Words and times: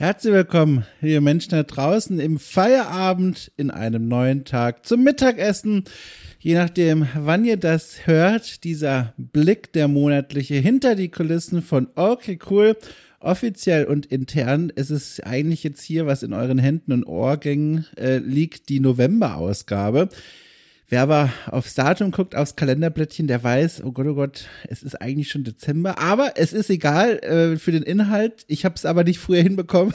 Herzlich 0.00 0.32
willkommen, 0.32 0.86
liebe 1.02 1.20
Menschen 1.20 1.50
da 1.50 1.62
draußen, 1.62 2.20
im 2.20 2.38
Feierabend 2.38 3.52
in 3.58 3.70
einem 3.70 4.08
neuen 4.08 4.46
Tag 4.46 4.86
zum 4.86 5.04
Mittagessen. 5.04 5.84
Je 6.38 6.54
nachdem, 6.54 7.06
wann 7.14 7.44
ihr 7.44 7.58
das 7.58 8.06
hört, 8.06 8.64
dieser 8.64 9.12
Blick 9.18 9.74
der 9.74 9.88
monatliche 9.88 10.54
hinter 10.54 10.94
die 10.94 11.10
Kulissen 11.10 11.60
von 11.60 11.88
Okay 11.96 12.38
Cool, 12.48 12.78
offiziell 13.18 13.84
und 13.84 14.06
intern. 14.06 14.72
Es 14.74 14.90
ist 14.90 15.26
eigentlich 15.26 15.64
jetzt 15.64 15.82
hier, 15.82 16.06
was 16.06 16.22
in 16.22 16.32
euren 16.32 16.58
Händen 16.58 16.92
und 16.92 17.04
Ohrgängen 17.04 17.84
äh, 17.98 18.16
liegt, 18.16 18.70
die 18.70 18.80
November-Ausgabe. 18.80 20.08
Wer 20.90 21.02
aber 21.02 21.32
aufs 21.46 21.74
Datum 21.74 22.10
guckt, 22.10 22.34
aufs 22.34 22.56
Kalenderblättchen, 22.56 23.28
der 23.28 23.44
weiß, 23.44 23.84
oh 23.84 23.92
Gott, 23.92 24.08
oh 24.08 24.14
Gott, 24.16 24.48
es 24.66 24.82
ist 24.82 25.00
eigentlich 25.00 25.30
schon 25.30 25.44
Dezember. 25.44 25.98
Aber 25.98 26.32
es 26.34 26.52
ist 26.52 26.68
egal 26.68 27.20
äh, 27.20 27.56
für 27.58 27.70
den 27.70 27.84
Inhalt. 27.84 28.44
Ich 28.48 28.64
habe 28.64 28.74
es 28.74 28.84
aber 28.84 29.04
nicht 29.04 29.20
früher 29.20 29.40
hinbekommen. 29.40 29.94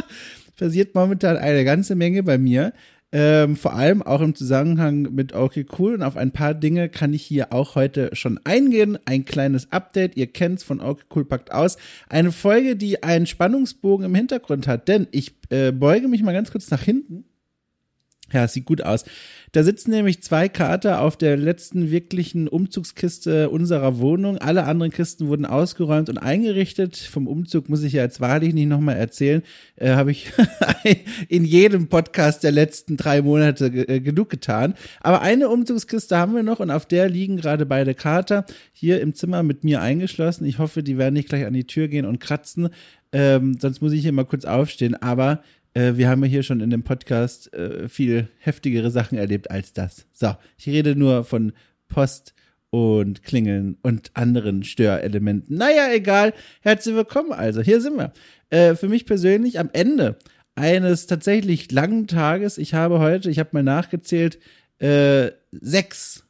Passiert 0.56 0.94
momentan 0.94 1.36
eine 1.36 1.62
ganze 1.64 1.94
Menge 1.94 2.22
bei 2.22 2.38
mir. 2.38 2.72
Ähm, 3.12 3.54
vor 3.54 3.74
allem 3.74 4.02
auch 4.02 4.22
im 4.22 4.34
Zusammenhang 4.34 5.02
mit 5.14 5.34
Okay 5.34 5.66
Cool 5.78 5.92
und 5.94 6.02
auf 6.02 6.16
ein 6.16 6.30
paar 6.30 6.54
Dinge 6.54 6.88
kann 6.88 7.12
ich 7.12 7.22
hier 7.22 7.52
auch 7.52 7.74
heute 7.74 8.08
schon 8.14 8.40
eingehen. 8.44 8.98
Ein 9.04 9.26
kleines 9.26 9.70
Update, 9.72 10.16
ihr 10.16 10.28
kennt's 10.28 10.62
von 10.62 10.80
Okay 10.80 11.04
Cool 11.14 11.26
packt 11.26 11.52
aus. 11.52 11.76
Eine 12.08 12.32
Folge, 12.32 12.76
die 12.76 13.02
einen 13.02 13.26
Spannungsbogen 13.26 14.06
im 14.06 14.14
Hintergrund 14.14 14.66
hat, 14.66 14.88
denn 14.88 15.06
ich 15.10 15.34
äh, 15.50 15.70
beuge 15.70 16.08
mich 16.08 16.22
mal 16.22 16.32
ganz 16.32 16.50
kurz 16.50 16.70
nach 16.70 16.82
hinten. 16.82 17.24
Ja, 18.32 18.46
sieht 18.46 18.64
gut 18.64 18.82
aus. 18.82 19.04
Da 19.52 19.64
sitzen 19.64 19.90
nämlich 19.90 20.22
zwei 20.22 20.48
Kater 20.48 21.00
auf 21.00 21.16
der 21.16 21.36
letzten 21.36 21.90
wirklichen 21.90 22.46
Umzugskiste 22.46 23.50
unserer 23.50 23.98
Wohnung. 23.98 24.38
Alle 24.38 24.64
anderen 24.64 24.92
Kisten 24.92 25.26
wurden 25.26 25.44
ausgeräumt 25.44 26.08
und 26.08 26.18
eingerichtet. 26.18 26.96
Vom 26.96 27.26
Umzug 27.26 27.68
muss 27.68 27.82
ich 27.82 27.94
ja 27.94 28.02
jetzt 28.04 28.20
wahrlich 28.20 28.54
nicht 28.54 28.68
nochmal 28.68 28.96
erzählen. 28.96 29.42
Äh, 29.74 29.94
Habe 29.94 30.12
ich 30.12 30.30
in 31.28 31.44
jedem 31.44 31.88
Podcast 31.88 32.44
der 32.44 32.52
letzten 32.52 32.96
drei 32.96 33.22
Monate 33.22 33.66
äh, 33.66 33.98
genug 33.98 34.30
getan. 34.30 34.74
Aber 35.00 35.20
eine 35.20 35.48
Umzugskiste 35.48 36.16
haben 36.16 36.36
wir 36.36 36.44
noch 36.44 36.60
und 36.60 36.70
auf 36.70 36.86
der 36.86 37.08
liegen 37.08 37.36
gerade 37.36 37.66
beide 37.66 37.94
Kater 37.94 38.46
hier 38.72 39.00
im 39.00 39.14
Zimmer 39.14 39.42
mit 39.42 39.64
mir 39.64 39.82
eingeschlossen. 39.82 40.44
Ich 40.44 40.60
hoffe, 40.60 40.84
die 40.84 40.96
werden 40.96 41.14
nicht 41.14 41.28
gleich 41.28 41.44
an 41.44 41.54
die 41.54 41.66
Tür 41.66 41.88
gehen 41.88 42.06
und 42.06 42.20
kratzen. 42.20 42.68
Ähm, 43.12 43.58
sonst 43.60 43.82
muss 43.82 43.92
ich 43.92 44.02
hier 44.02 44.12
mal 44.12 44.24
kurz 44.24 44.44
aufstehen. 44.44 44.94
Aber 44.94 45.42
äh, 45.74 45.92
wir 45.96 46.08
haben 46.08 46.22
ja 46.24 46.28
hier 46.28 46.42
schon 46.42 46.60
in 46.60 46.70
dem 46.70 46.82
Podcast 46.82 47.52
äh, 47.54 47.88
viel 47.88 48.28
heftigere 48.38 48.90
Sachen 48.90 49.18
erlebt 49.18 49.50
als 49.50 49.72
das. 49.72 50.06
So, 50.12 50.34
ich 50.58 50.66
rede 50.66 50.96
nur 50.96 51.24
von 51.24 51.52
Post 51.88 52.34
und 52.70 53.22
Klingeln 53.22 53.76
und 53.82 54.10
anderen 54.14 54.62
Störelementen. 54.62 55.56
Naja, 55.56 55.92
egal. 55.92 56.32
Herzlich 56.60 56.94
willkommen 56.94 57.32
also. 57.32 57.60
Hier 57.62 57.80
sind 57.80 57.96
wir. 57.96 58.12
Äh, 58.50 58.74
für 58.76 58.88
mich 58.88 59.06
persönlich 59.06 59.58
am 59.58 59.70
Ende 59.72 60.16
eines 60.54 61.06
tatsächlich 61.06 61.70
langen 61.72 62.06
Tages. 62.06 62.58
Ich 62.58 62.74
habe 62.74 63.00
heute, 63.00 63.30
ich 63.30 63.38
habe 63.38 63.50
mal 63.52 63.62
nachgezählt, 63.62 64.38
äh, 64.78 65.30
sechs 65.50 66.24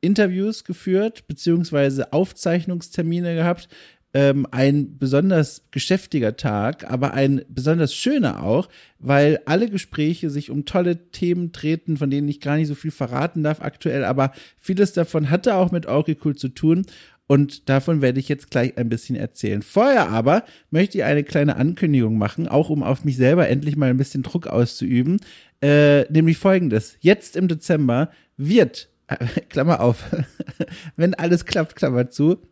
Interviews 0.00 0.64
geführt, 0.64 1.26
beziehungsweise 1.26 2.12
Aufzeichnungstermine 2.12 3.34
gehabt 3.34 3.68
ähm, 4.14 4.46
ein 4.52 4.96
besonders 4.96 5.64
geschäftiger 5.72 6.36
Tag, 6.36 6.88
aber 6.88 7.14
ein 7.14 7.42
besonders 7.48 7.92
schöner 7.92 8.44
auch, 8.44 8.68
weil 9.00 9.40
alle 9.44 9.68
Gespräche 9.68 10.30
sich 10.30 10.50
um 10.50 10.64
tolle 10.64 11.10
Themen 11.10 11.52
treten, 11.52 11.96
von 11.96 12.10
denen 12.10 12.28
ich 12.28 12.40
gar 12.40 12.56
nicht 12.56 12.68
so 12.68 12.76
viel 12.76 12.92
verraten 12.92 13.42
darf 13.42 13.60
aktuell, 13.60 14.04
aber 14.04 14.32
vieles 14.56 14.92
davon 14.92 15.30
hatte 15.30 15.56
auch 15.56 15.72
mit 15.72 15.86
Orky 15.86 16.16
zu 16.36 16.48
tun. 16.48 16.86
Und 17.26 17.70
davon 17.70 18.02
werde 18.02 18.20
ich 18.20 18.28
jetzt 18.28 18.50
gleich 18.50 18.76
ein 18.76 18.90
bisschen 18.90 19.16
erzählen. 19.16 19.62
Vorher 19.62 20.10
aber 20.10 20.44
möchte 20.70 20.98
ich 20.98 21.04
eine 21.04 21.24
kleine 21.24 21.56
Ankündigung 21.56 22.18
machen, 22.18 22.48
auch 22.48 22.68
um 22.68 22.82
auf 22.82 23.04
mich 23.04 23.16
selber 23.16 23.48
endlich 23.48 23.76
mal 23.76 23.88
ein 23.88 23.96
bisschen 23.96 24.22
Druck 24.22 24.46
auszuüben. 24.46 25.20
Äh, 25.62 26.02
nämlich 26.12 26.36
folgendes. 26.36 26.98
Jetzt 27.00 27.34
im 27.34 27.48
Dezember 27.48 28.10
wird, 28.36 28.90
äh, 29.06 29.16
Klammer 29.48 29.80
auf, 29.80 30.04
wenn 30.96 31.14
alles 31.14 31.46
klappt, 31.46 31.76
Klammer 31.76 32.10
zu, 32.10 32.42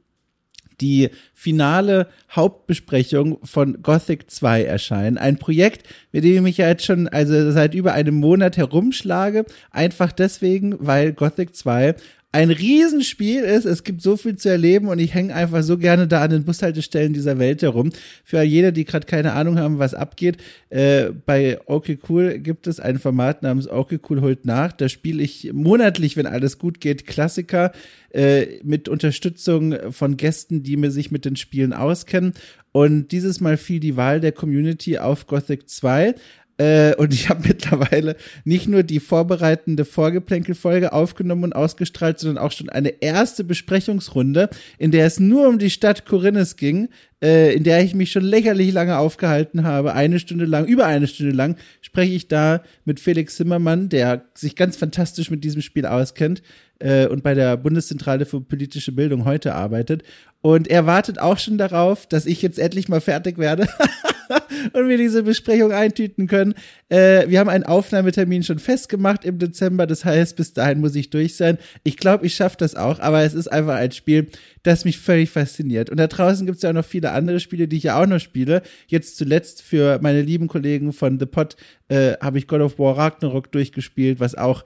die 0.81 1.10
finale 1.34 2.09
Hauptbesprechung 2.31 3.38
von 3.44 3.83
Gothic 3.83 4.31
2 4.31 4.65
erscheinen. 4.65 5.19
Ein 5.19 5.38
Projekt, 5.38 5.87
mit 6.12 6.25
dem 6.25 6.37
ich 6.37 6.41
mich 6.43 6.56
ja 6.59 6.69
jetzt 6.69 6.84
schon 6.84 7.09
also 7.09 7.50
seit 7.50 7.75
über 7.75 7.93
einem 7.93 8.15
Monat 8.15 8.56
herumschlage. 8.56 9.44
Einfach 9.71 10.12
deswegen, 10.12 10.77
weil 10.78 11.12
Gothic 11.12 11.55
2 11.55 11.94
ein 12.34 12.50
Riesenspiel 12.50 13.43
ist. 13.43 13.66
Es 13.66 13.84
gibt 13.84 14.00
so 14.00 14.16
viel 14.16 14.37
zu 14.37 14.48
erleben 14.48 14.88
und 14.88 14.98
ich 14.98 15.12
hänge 15.12 15.34
einfach 15.34 15.62
so 15.62 15.76
gerne 15.76 16.09
da 16.09 16.22
an 16.22 16.31
den 16.31 16.44
Bushaltestellen 16.44 17.12
dieser 17.12 17.38
Welt 17.38 17.60
herum. 17.60 17.93
Für 18.25 18.41
jeder, 18.43 18.72
die 18.72 18.87
gerade 18.87 19.06
keine 19.06 19.34
Ahnung 19.34 19.59
haben, 19.59 19.78
was 19.78 19.93
abgeht, 19.93 20.38
äh, 20.71 21.10
bei 21.26 21.60
Okay 21.66 21.98
Cool 22.09 22.38
gibt 22.38 22.66
es 22.66 22.81
ein 22.81 22.98
Format 22.98 23.42
namens 23.42 23.69
Okay 23.69 23.98
Cool 24.09 24.22
holt 24.22 24.47
nach. 24.47 24.72
Da 24.72 24.88
spiele 24.88 25.22
ich 25.22 25.53
monatlich, 25.53 26.16
wenn 26.16 26.26
alles 26.26 26.59
gut 26.59 26.81
geht, 26.81 27.06
Klassiker 27.06 27.72
äh, 28.10 28.47
mit 28.62 28.88
Unterstützung 28.88 29.92
von 29.92 30.16
Gästen, 30.16 30.62
die 30.62 30.78
mir 30.78 30.91
sich 30.91 31.10
mit 31.10 31.26
den 31.26 31.37
Spielen 31.37 31.75
auskennen. 31.75 32.32
Und 32.72 33.12
dieses 33.12 33.41
Mal 33.41 33.59
fiel 33.59 33.81
die 33.81 33.97
Wahl 33.97 34.21
der 34.21 34.32
Community 34.32 34.97
auf 34.97 35.26
Gothic 35.26 35.69
2. 35.69 36.15
Äh, 36.62 36.94
und 36.96 37.12
ich 37.12 37.28
habe 37.28 37.42
mittlerweile 37.48 38.16
nicht 38.44 38.68
nur 38.68 38.82
die 38.82 39.00
vorbereitende 39.00 39.84
Vorgeplänkelfolge 39.84 40.92
aufgenommen 40.92 41.44
und 41.44 41.52
ausgestrahlt, 41.54 42.20
sondern 42.20 42.42
auch 42.44 42.52
schon 42.52 42.68
eine 42.68 43.02
erste 43.02 43.42
Besprechungsrunde, 43.42 44.48
in 44.78 44.92
der 44.92 45.06
es 45.06 45.18
nur 45.18 45.48
um 45.48 45.58
die 45.58 45.70
Stadt 45.70 46.06
Korinnes 46.06 46.56
ging, 46.56 46.88
äh, 47.22 47.52
in 47.54 47.64
der 47.64 47.82
ich 47.82 47.94
mich 47.94 48.12
schon 48.12 48.22
lächerlich 48.22 48.72
lange 48.72 48.96
aufgehalten 48.96 49.64
habe. 49.64 49.94
Eine 49.94 50.20
Stunde 50.20 50.44
lang, 50.44 50.66
über 50.66 50.86
eine 50.86 51.08
Stunde 51.08 51.32
lang, 51.32 51.56
spreche 51.80 52.12
ich 52.12 52.28
da 52.28 52.62
mit 52.84 53.00
Felix 53.00 53.36
Zimmermann, 53.36 53.88
der 53.88 54.26
sich 54.34 54.54
ganz 54.54 54.76
fantastisch 54.76 55.30
mit 55.30 55.42
diesem 55.42 55.62
Spiel 55.62 55.86
auskennt 55.86 56.42
äh, 56.78 57.06
und 57.06 57.24
bei 57.24 57.34
der 57.34 57.56
Bundeszentrale 57.56 58.24
für 58.24 58.40
politische 58.40 58.92
Bildung 58.92 59.24
heute 59.24 59.54
arbeitet. 59.54 60.04
Und 60.42 60.68
er 60.68 60.86
wartet 60.86 61.18
auch 61.18 61.38
schon 61.38 61.58
darauf, 61.58 62.06
dass 62.06 62.26
ich 62.26 62.40
jetzt 62.42 62.58
endlich 62.58 62.88
mal 62.88 63.00
fertig 63.00 63.38
werde. 63.38 63.68
und 64.72 64.88
wir 64.88 64.97
diese 64.97 65.22
Besprechung 65.22 65.72
eintüten 65.72 66.26
können. 66.26 66.54
Äh, 66.88 67.28
wir 67.28 67.38
haben 67.38 67.48
einen 67.48 67.65
Aufnahmetermin 67.65 68.43
schon 68.43 68.59
festgemacht 68.59 69.25
im 69.25 69.38
Dezember. 69.38 69.87
Das 69.87 70.04
heißt, 70.04 70.37
bis 70.37 70.53
dahin 70.53 70.81
muss 70.81 70.94
ich 70.94 71.10
durch 71.10 71.37
sein. 71.37 71.59
Ich 71.84 71.97
glaube, 71.97 72.26
ich 72.26 72.34
schaffe 72.34 72.56
das 72.59 72.75
auch, 72.75 73.00
aber 73.00 73.22
es 73.22 73.34
ist 73.34 73.48
einfach 73.48 73.75
ein 73.75 73.92
Spiel, 73.92 74.28
das 74.62 74.84
mich 74.84 74.98
völlig 74.98 75.31
fasziniert. 75.31 75.91
Und 75.91 75.97
da 75.97 76.06
draußen 76.06 76.47
gibt 76.47 76.56
es 76.56 76.62
ja 76.62 76.71
auch 76.71 76.75
noch 76.75 76.84
viele 76.84 77.12
andere 77.12 77.41
Spiele, 77.41 77.69
die 77.69 77.76
ich 77.76 77.84
ja 77.84 78.00
auch 78.00 78.06
noch 78.06 78.21
spiele. 78.21 78.62
Jetzt 78.87 79.16
zuletzt 79.16 79.62
für 79.62 79.98
meine 80.03 80.22
lieben 80.22 80.48
Kollegen 80.48 80.92
von 80.92 81.19
The 81.19 81.26
Pot 81.26 81.56
äh, 81.88 82.15
habe 82.21 82.38
ich 82.38 82.47
God 82.47 82.60
of 82.60 82.78
War 82.78 82.97
Ragnarok 82.97 83.50
durchgespielt, 83.53 84.21
was 84.21 84.34
auch 84.34 84.65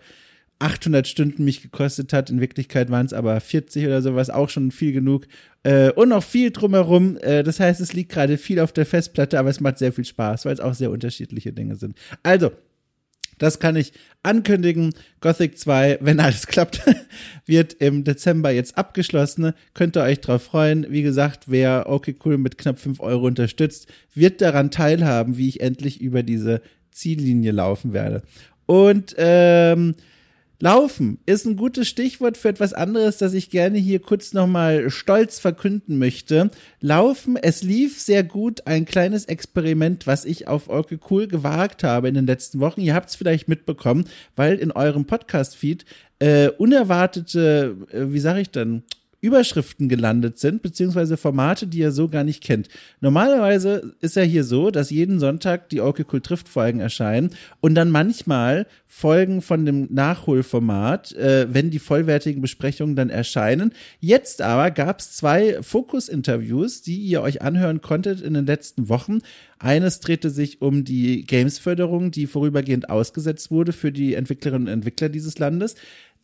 800 0.58 1.06
Stunden 1.06 1.44
mich 1.44 1.62
gekostet 1.62 2.12
hat. 2.12 2.30
In 2.30 2.40
Wirklichkeit 2.40 2.90
waren 2.90 3.06
es 3.06 3.12
aber 3.12 3.38
40 3.40 3.86
oder 3.86 4.00
sowas, 4.00 4.30
auch 4.30 4.48
schon 4.48 4.70
viel 4.70 4.92
genug. 4.92 5.26
Äh, 5.62 5.90
und 5.92 6.08
noch 6.10 6.22
viel 6.22 6.50
drumherum. 6.50 7.18
Äh, 7.18 7.42
das 7.42 7.60
heißt, 7.60 7.80
es 7.80 7.92
liegt 7.92 8.12
gerade 8.12 8.38
viel 8.38 8.60
auf 8.60 8.72
der 8.72 8.86
Festplatte, 8.86 9.38
aber 9.38 9.50
es 9.50 9.60
macht 9.60 9.78
sehr 9.78 9.92
viel 9.92 10.04
Spaß, 10.04 10.44
weil 10.44 10.54
es 10.54 10.60
auch 10.60 10.74
sehr 10.74 10.90
unterschiedliche 10.90 11.52
Dinge 11.52 11.76
sind. 11.76 11.96
Also, 12.22 12.52
das 13.38 13.58
kann 13.58 13.76
ich 13.76 13.92
ankündigen. 14.22 14.94
Gothic 15.20 15.58
2, 15.58 15.98
wenn 16.00 16.20
alles 16.20 16.46
klappt, 16.46 16.80
wird 17.44 17.74
im 17.74 18.04
Dezember 18.04 18.50
jetzt 18.50 18.78
abgeschlossen. 18.78 19.52
Könnt 19.74 19.96
ihr 19.96 20.02
euch 20.02 20.20
drauf 20.20 20.42
freuen. 20.42 20.86
Wie 20.88 21.02
gesagt, 21.02 21.44
wer 21.48 21.84
okay 21.88 22.16
cool 22.24 22.38
mit 22.38 22.56
knapp 22.56 22.78
5 22.78 23.00
Euro 23.00 23.26
unterstützt, 23.26 23.88
wird 24.14 24.40
daran 24.40 24.70
teilhaben, 24.70 25.36
wie 25.36 25.48
ich 25.48 25.60
endlich 25.60 26.00
über 26.00 26.22
diese 26.22 26.62
Ziellinie 26.92 27.52
laufen 27.52 27.92
werde. 27.92 28.22
Und 28.64 29.14
ähm, 29.18 29.94
Laufen 30.58 31.18
ist 31.26 31.44
ein 31.44 31.56
gutes 31.56 31.86
Stichwort 31.86 32.38
für 32.38 32.48
etwas 32.48 32.72
anderes, 32.72 33.18
das 33.18 33.34
ich 33.34 33.50
gerne 33.50 33.76
hier 33.76 34.00
kurz 34.00 34.32
nochmal 34.32 34.88
stolz 34.88 35.38
verkünden 35.38 35.98
möchte. 35.98 36.50
Laufen, 36.80 37.36
es 37.36 37.62
lief 37.62 38.00
sehr 38.00 38.24
gut, 38.24 38.66
ein 38.66 38.86
kleines 38.86 39.26
Experiment, 39.26 40.06
was 40.06 40.24
ich 40.24 40.48
auf 40.48 40.68
Orke 40.68 40.98
Cool 41.10 41.28
gewagt 41.28 41.84
habe 41.84 42.08
in 42.08 42.14
den 42.14 42.26
letzten 42.26 42.60
Wochen. 42.60 42.80
Ihr 42.80 42.94
habt 42.94 43.10
es 43.10 43.16
vielleicht 43.16 43.48
mitbekommen, 43.48 44.08
weil 44.34 44.56
in 44.56 44.72
eurem 44.72 45.04
Podcast-Feed 45.04 45.84
äh, 46.20 46.48
unerwartete, 46.48 47.76
äh, 47.92 48.12
wie 48.12 48.20
sage 48.20 48.40
ich 48.40 48.50
denn, 48.50 48.82
Überschriften 49.20 49.88
gelandet 49.88 50.38
sind, 50.38 50.62
beziehungsweise 50.62 51.16
Formate, 51.16 51.66
die 51.66 51.78
ihr 51.78 51.92
so 51.92 52.08
gar 52.08 52.24
nicht 52.24 52.42
kennt. 52.42 52.68
Normalerweise 53.00 53.94
ist 54.00 54.16
ja 54.16 54.22
hier 54.22 54.44
so, 54.44 54.70
dass 54.70 54.90
jeden 54.90 55.18
Sonntag 55.18 55.68
die 55.70 55.80
Orky 55.80 56.04
Cool 56.10 56.20
Trifft 56.20 56.48
Folgen 56.48 56.80
erscheinen 56.80 57.30
und 57.60 57.74
dann 57.74 57.90
manchmal 57.90 58.66
Folgen 58.86 59.42
von 59.42 59.66
dem 59.66 59.88
Nachholformat, 59.92 61.12
äh, 61.12 61.46
wenn 61.52 61.70
die 61.70 61.78
vollwertigen 61.78 62.40
Besprechungen 62.40 62.96
dann 62.96 63.10
erscheinen. 63.10 63.72
Jetzt 64.00 64.42
aber 64.42 64.70
gab 64.70 65.00
es 65.00 65.12
zwei 65.12 65.62
Fokus-Interviews, 65.62 66.82
die 66.82 66.98
ihr 66.98 67.22
euch 67.22 67.42
anhören 67.42 67.80
konntet 67.80 68.20
in 68.20 68.34
den 68.34 68.46
letzten 68.46 68.88
Wochen. 68.88 69.20
Eines 69.58 70.00
drehte 70.00 70.30
sich 70.30 70.60
um 70.60 70.84
die 70.84 71.24
Games-Förderung, 71.24 72.10
die 72.10 72.26
vorübergehend 72.26 72.90
ausgesetzt 72.90 73.50
wurde 73.50 73.72
für 73.72 73.90
die 73.90 74.14
Entwicklerinnen 74.14 74.68
und 74.68 74.72
Entwickler 74.72 75.08
dieses 75.08 75.38
Landes. 75.38 75.76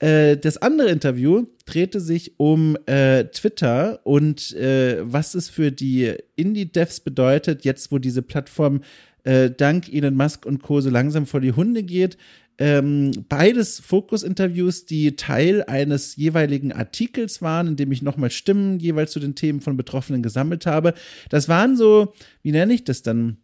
Äh, 0.02 0.36
das 0.36 0.56
andere 0.56 0.88
Interview 0.90 1.46
drehte 1.64 2.00
sich 2.00 2.38
um 2.38 2.76
äh, 2.86 3.24
Twitter 3.26 4.00
und 4.04 4.52
äh, 4.56 4.98
was 5.00 5.36
es 5.36 5.48
für 5.48 5.70
die 5.70 6.12
Indie-Devs 6.34 7.00
bedeutet, 7.00 7.64
jetzt 7.64 7.92
wo 7.92 7.98
diese 7.98 8.22
Plattform 8.22 8.82
äh, 9.22 9.48
dank 9.50 9.92
Elon 9.92 10.16
Musk 10.16 10.44
und 10.44 10.60
Co. 10.60 10.80
so 10.80 10.90
langsam 10.90 11.24
vor 11.24 11.40
die 11.40 11.52
Hunde 11.52 11.84
geht. 11.84 12.16
Ähm, 12.58 13.12
beides 13.28 13.78
Fokus-Interviews, 13.78 14.86
die 14.86 15.14
Teil 15.14 15.62
eines 15.62 16.16
jeweiligen 16.16 16.72
Artikels 16.72 17.40
waren, 17.40 17.68
in 17.68 17.76
dem 17.76 17.92
ich 17.92 18.02
nochmal 18.02 18.32
Stimmen 18.32 18.80
jeweils 18.80 19.12
zu 19.12 19.20
den 19.20 19.36
Themen 19.36 19.60
von 19.60 19.76
Betroffenen 19.76 20.22
gesammelt 20.22 20.66
habe. 20.66 20.94
Das 21.30 21.48
waren 21.48 21.76
so, 21.76 22.12
wie 22.42 22.50
nenne 22.50 22.74
ich 22.74 22.82
das 22.82 23.02
dann? 23.02 23.36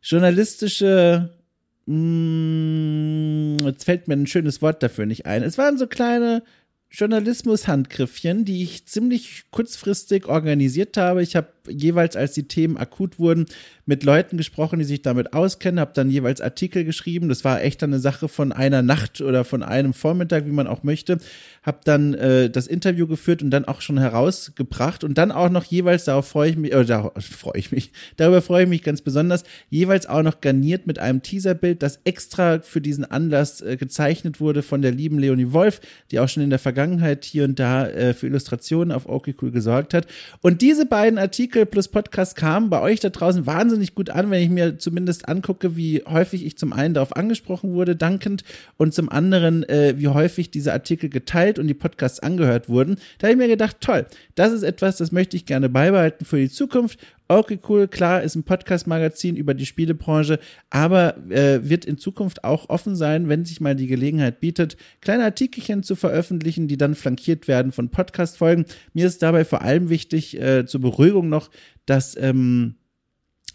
Journalistische, 0.00 1.39
mh, 1.86 3.60
mm, 3.62 3.66
jetzt 3.66 3.84
fällt 3.84 4.08
mir 4.08 4.14
ein 4.14 4.26
schönes 4.26 4.62
Wort 4.62 4.82
dafür 4.82 5.06
nicht 5.06 5.26
ein. 5.26 5.42
Es 5.42 5.58
waren 5.58 5.78
so 5.78 5.86
kleine 5.86 6.42
Journalismus-Handgriffchen, 6.90 8.44
die 8.44 8.62
ich 8.62 8.86
ziemlich 8.86 9.44
kurzfristig 9.50 10.26
organisiert 10.26 10.96
habe. 10.96 11.22
Ich 11.22 11.36
habe 11.36 11.52
jeweils, 11.68 12.16
als 12.16 12.32
die 12.32 12.48
Themen 12.48 12.76
akut 12.76 13.18
wurden, 13.18 13.46
mit 13.86 14.04
Leuten 14.04 14.36
gesprochen, 14.36 14.78
die 14.78 14.84
sich 14.84 15.02
damit 15.02 15.32
auskennen, 15.32 15.80
habe 15.80 15.92
dann 15.94 16.10
jeweils 16.10 16.40
Artikel 16.40 16.84
geschrieben. 16.84 17.28
Das 17.28 17.44
war 17.44 17.62
echt 17.62 17.82
eine 17.82 17.98
Sache 17.98 18.28
von 18.28 18.52
einer 18.52 18.82
Nacht 18.82 19.20
oder 19.20 19.44
von 19.44 19.62
einem 19.62 19.92
Vormittag, 19.94 20.46
wie 20.46 20.52
man 20.52 20.68
auch 20.68 20.84
möchte. 20.84 21.18
Habe 21.62 21.80
dann 21.84 22.14
äh, 22.14 22.50
das 22.50 22.68
Interview 22.68 23.06
geführt 23.06 23.42
und 23.42 23.50
dann 23.50 23.64
auch 23.64 23.80
schon 23.80 23.98
herausgebracht 23.98 25.02
und 25.02 25.18
dann 25.18 25.32
auch 25.32 25.50
noch 25.50 25.64
jeweils, 25.64 26.04
darauf 26.04 26.28
freue 26.28 26.50
ich 26.50 26.56
mich, 26.56 26.72
oder 26.72 26.84
darauf 26.84 27.12
freue 27.24 27.58
ich 27.58 27.72
mich, 27.72 27.90
darüber 28.16 28.42
freue 28.42 28.62
ich 28.62 28.68
mich 28.68 28.82
ganz 28.82 29.02
besonders, 29.02 29.42
jeweils 29.70 30.06
auch 30.06 30.22
noch 30.22 30.40
garniert 30.40 30.86
mit 30.86 30.98
einem 30.98 31.22
Teaserbild, 31.22 31.82
das 31.82 32.00
extra 32.04 32.60
für 32.60 32.80
diesen 32.80 33.04
Anlass 33.04 33.60
äh, 33.60 33.76
gezeichnet 33.76 34.40
wurde 34.40 34.62
von 34.62 34.82
der 34.82 34.92
lieben 34.92 35.18
Leonie 35.18 35.52
Wolf, 35.52 35.80
die 36.12 36.20
auch 36.20 36.28
schon 36.28 36.44
in 36.44 36.50
der 36.50 36.60
Vergangenheit 36.60 37.24
hier 37.24 37.44
und 37.44 37.58
da 37.58 37.88
äh, 37.88 38.14
für 38.14 38.28
Illustrationen 38.28 38.92
auf 38.92 39.06
OK 39.06 39.34
Cool 39.42 39.50
gesorgt 39.50 39.94
hat. 39.94 40.06
Und 40.40 40.62
diese 40.62 40.86
beiden 40.86 41.18
Artikel 41.18 41.49
plus 41.50 41.88
Podcast 41.88 42.36
kamen 42.36 42.70
bei 42.70 42.80
euch 42.80 43.00
da 43.00 43.08
draußen 43.10 43.46
wahnsinnig 43.46 43.80
wahnsinnig 43.80 43.94
gut 43.94 44.10
an, 44.10 44.30
wenn 44.30 44.42
ich 44.42 44.50
mir 44.50 44.78
zumindest 44.78 45.28
angucke, 45.28 45.76
wie 45.76 46.02
häufig 46.06 46.44
ich 46.44 46.56
zum 46.58 46.72
einen 46.72 46.94
darauf 46.94 47.16
angesprochen 47.16 47.72
wurde, 47.72 47.96
dankend, 47.96 48.44
und 48.76 48.94
zum 48.94 49.08
anderen, 49.08 49.68
äh, 49.68 49.94
wie 49.96 50.08
häufig 50.08 50.50
diese 50.50 50.72
Artikel 50.72 51.08
geteilt 51.08 51.58
und 51.58 51.66
die 51.68 51.74
Podcasts 51.74 52.20
angehört 52.20 52.68
wurden. 52.68 52.96
Da 53.18 53.26
habe 53.26 53.32
ich 53.32 53.38
mir 53.38 53.48
gedacht, 53.48 53.76
toll, 53.80 54.06
das 54.34 54.52
ist 54.52 54.62
etwas, 54.62 54.96
das 54.96 55.12
möchte 55.12 55.36
ich 55.36 55.46
gerne 55.46 55.68
beibehalten 55.68 56.24
für 56.24 56.38
die 56.38 56.50
Zukunft 56.50 56.98
Okay, 57.30 57.60
cool, 57.68 57.86
klar, 57.86 58.24
ist 58.24 58.34
ein 58.34 58.42
Podcast-Magazin 58.42 59.36
über 59.36 59.54
die 59.54 59.64
Spielebranche, 59.64 60.40
aber 60.68 61.16
äh, 61.30 61.60
wird 61.62 61.84
in 61.84 61.96
Zukunft 61.96 62.42
auch 62.42 62.68
offen 62.68 62.96
sein, 62.96 63.28
wenn 63.28 63.44
sich 63.44 63.60
mal 63.60 63.76
die 63.76 63.86
Gelegenheit 63.86 64.40
bietet, 64.40 64.76
kleine 65.00 65.22
Artikelchen 65.22 65.84
zu 65.84 65.94
veröffentlichen, 65.94 66.66
die 66.66 66.76
dann 66.76 66.96
flankiert 66.96 67.46
werden 67.46 67.70
von 67.70 67.88
Podcast-Folgen. 67.88 68.64
Mir 68.94 69.06
ist 69.06 69.22
dabei 69.22 69.44
vor 69.44 69.62
allem 69.62 69.90
wichtig, 69.90 70.40
äh, 70.40 70.66
zur 70.66 70.80
Beruhigung 70.80 71.28
noch, 71.28 71.50
dass 71.86 72.16
ähm, 72.16 72.74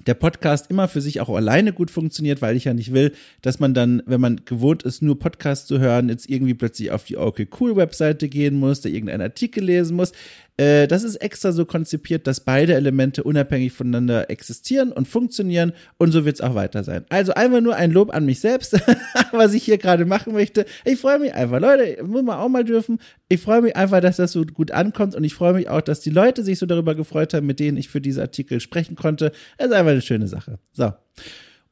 der 0.05 0.13
Podcast 0.13 0.69
immer 0.69 0.87
für 0.87 1.01
sich 1.01 1.19
auch 1.21 1.29
alleine 1.29 1.73
gut 1.73 1.89
funktioniert, 1.89 2.41
weil 2.41 2.55
ich 2.55 2.65
ja 2.65 2.73
nicht 2.73 2.93
will, 2.93 3.13
dass 3.41 3.59
man 3.59 3.73
dann, 3.73 4.03
wenn 4.05 4.21
man 4.21 4.41
gewohnt 4.45 4.83
ist, 4.83 5.01
nur 5.01 5.19
Podcast 5.19 5.67
zu 5.67 5.79
hören, 5.79 6.09
jetzt 6.09 6.29
irgendwie 6.29 6.53
plötzlich 6.53 6.91
auf 6.91 7.05
die 7.05 7.17
Okay 7.17 7.47
Cool 7.59 7.75
Webseite 7.75 8.29
gehen 8.29 8.55
muss, 8.55 8.81
da 8.81 8.89
irgendeinen 8.89 9.21
Artikel 9.21 9.63
lesen 9.63 9.95
muss. 9.95 10.11
Äh, 10.57 10.87
das 10.87 11.03
ist 11.03 11.17
extra 11.17 11.51
so 11.51 11.65
konzipiert, 11.65 12.27
dass 12.27 12.39
beide 12.39 12.75
Elemente 12.75 13.23
unabhängig 13.23 13.73
voneinander 13.73 14.29
existieren 14.29 14.91
und 14.91 15.07
funktionieren 15.07 15.73
und 15.97 16.11
so 16.11 16.23
wird 16.23 16.35
es 16.35 16.41
auch 16.41 16.55
weiter 16.55 16.83
sein. 16.83 17.05
Also 17.09 17.33
einfach 17.33 17.59
nur 17.59 17.75
ein 17.75 17.91
Lob 17.91 18.13
an 18.13 18.25
mich 18.25 18.39
selbst, 18.39 18.79
was 19.31 19.53
ich 19.53 19.63
hier 19.63 19.77
gerade 19.77 20.05
machen 20.05 20.33
möchte. 20.33 20.65
Ich 20.85 20.99
freue 20.99 21.19
mich 21.19 21.33
einfach, 21.33 21.59
Leute, 21.59 22.01
muss 22.03 22.23
man 22.23 22.37
auch 22.37 22.47
mal 22.47 22.63
dürfen. 22.63 22.99
Ich 23.27 23.41
freue 23.41 23.61
mich 23.61 23.75
einfach, 23.75 23.99
dass 23.99 24.15
das 24.15 24.31
so 24.31 24.45
gut 24.45 24.71
ankommt 24.71 25.13
und 25.15 25.23
ich 25.25 25.33
freue 25.33 25.53
mich 25.53 25.67
auch, 25.67 25.81
dass 25.81 25.99
die 25.99 26.09
Leute 26.09 26.43
sich 26.43 26.57
so 26.57 26.65
darüber 26.65 26.95
gefreut 26.95 27.33
haben, 27.33 27.45
mit 27.45 27.59
denen 27.59 27.77
ich 27.77 27.89
für 27.89 27.99
diese 27.99 28.21
Artikel 28.21 28.61
sprechen 28.61 28.95
konnte. 28.95 29.31
Das 29.57 29.67
ist 29.67 29.73
einfach 29.73 29.91
eine 29.91 30.01
schöne 30.01 30.27
Sache. 30.27 30.59
So. 30.71 30.93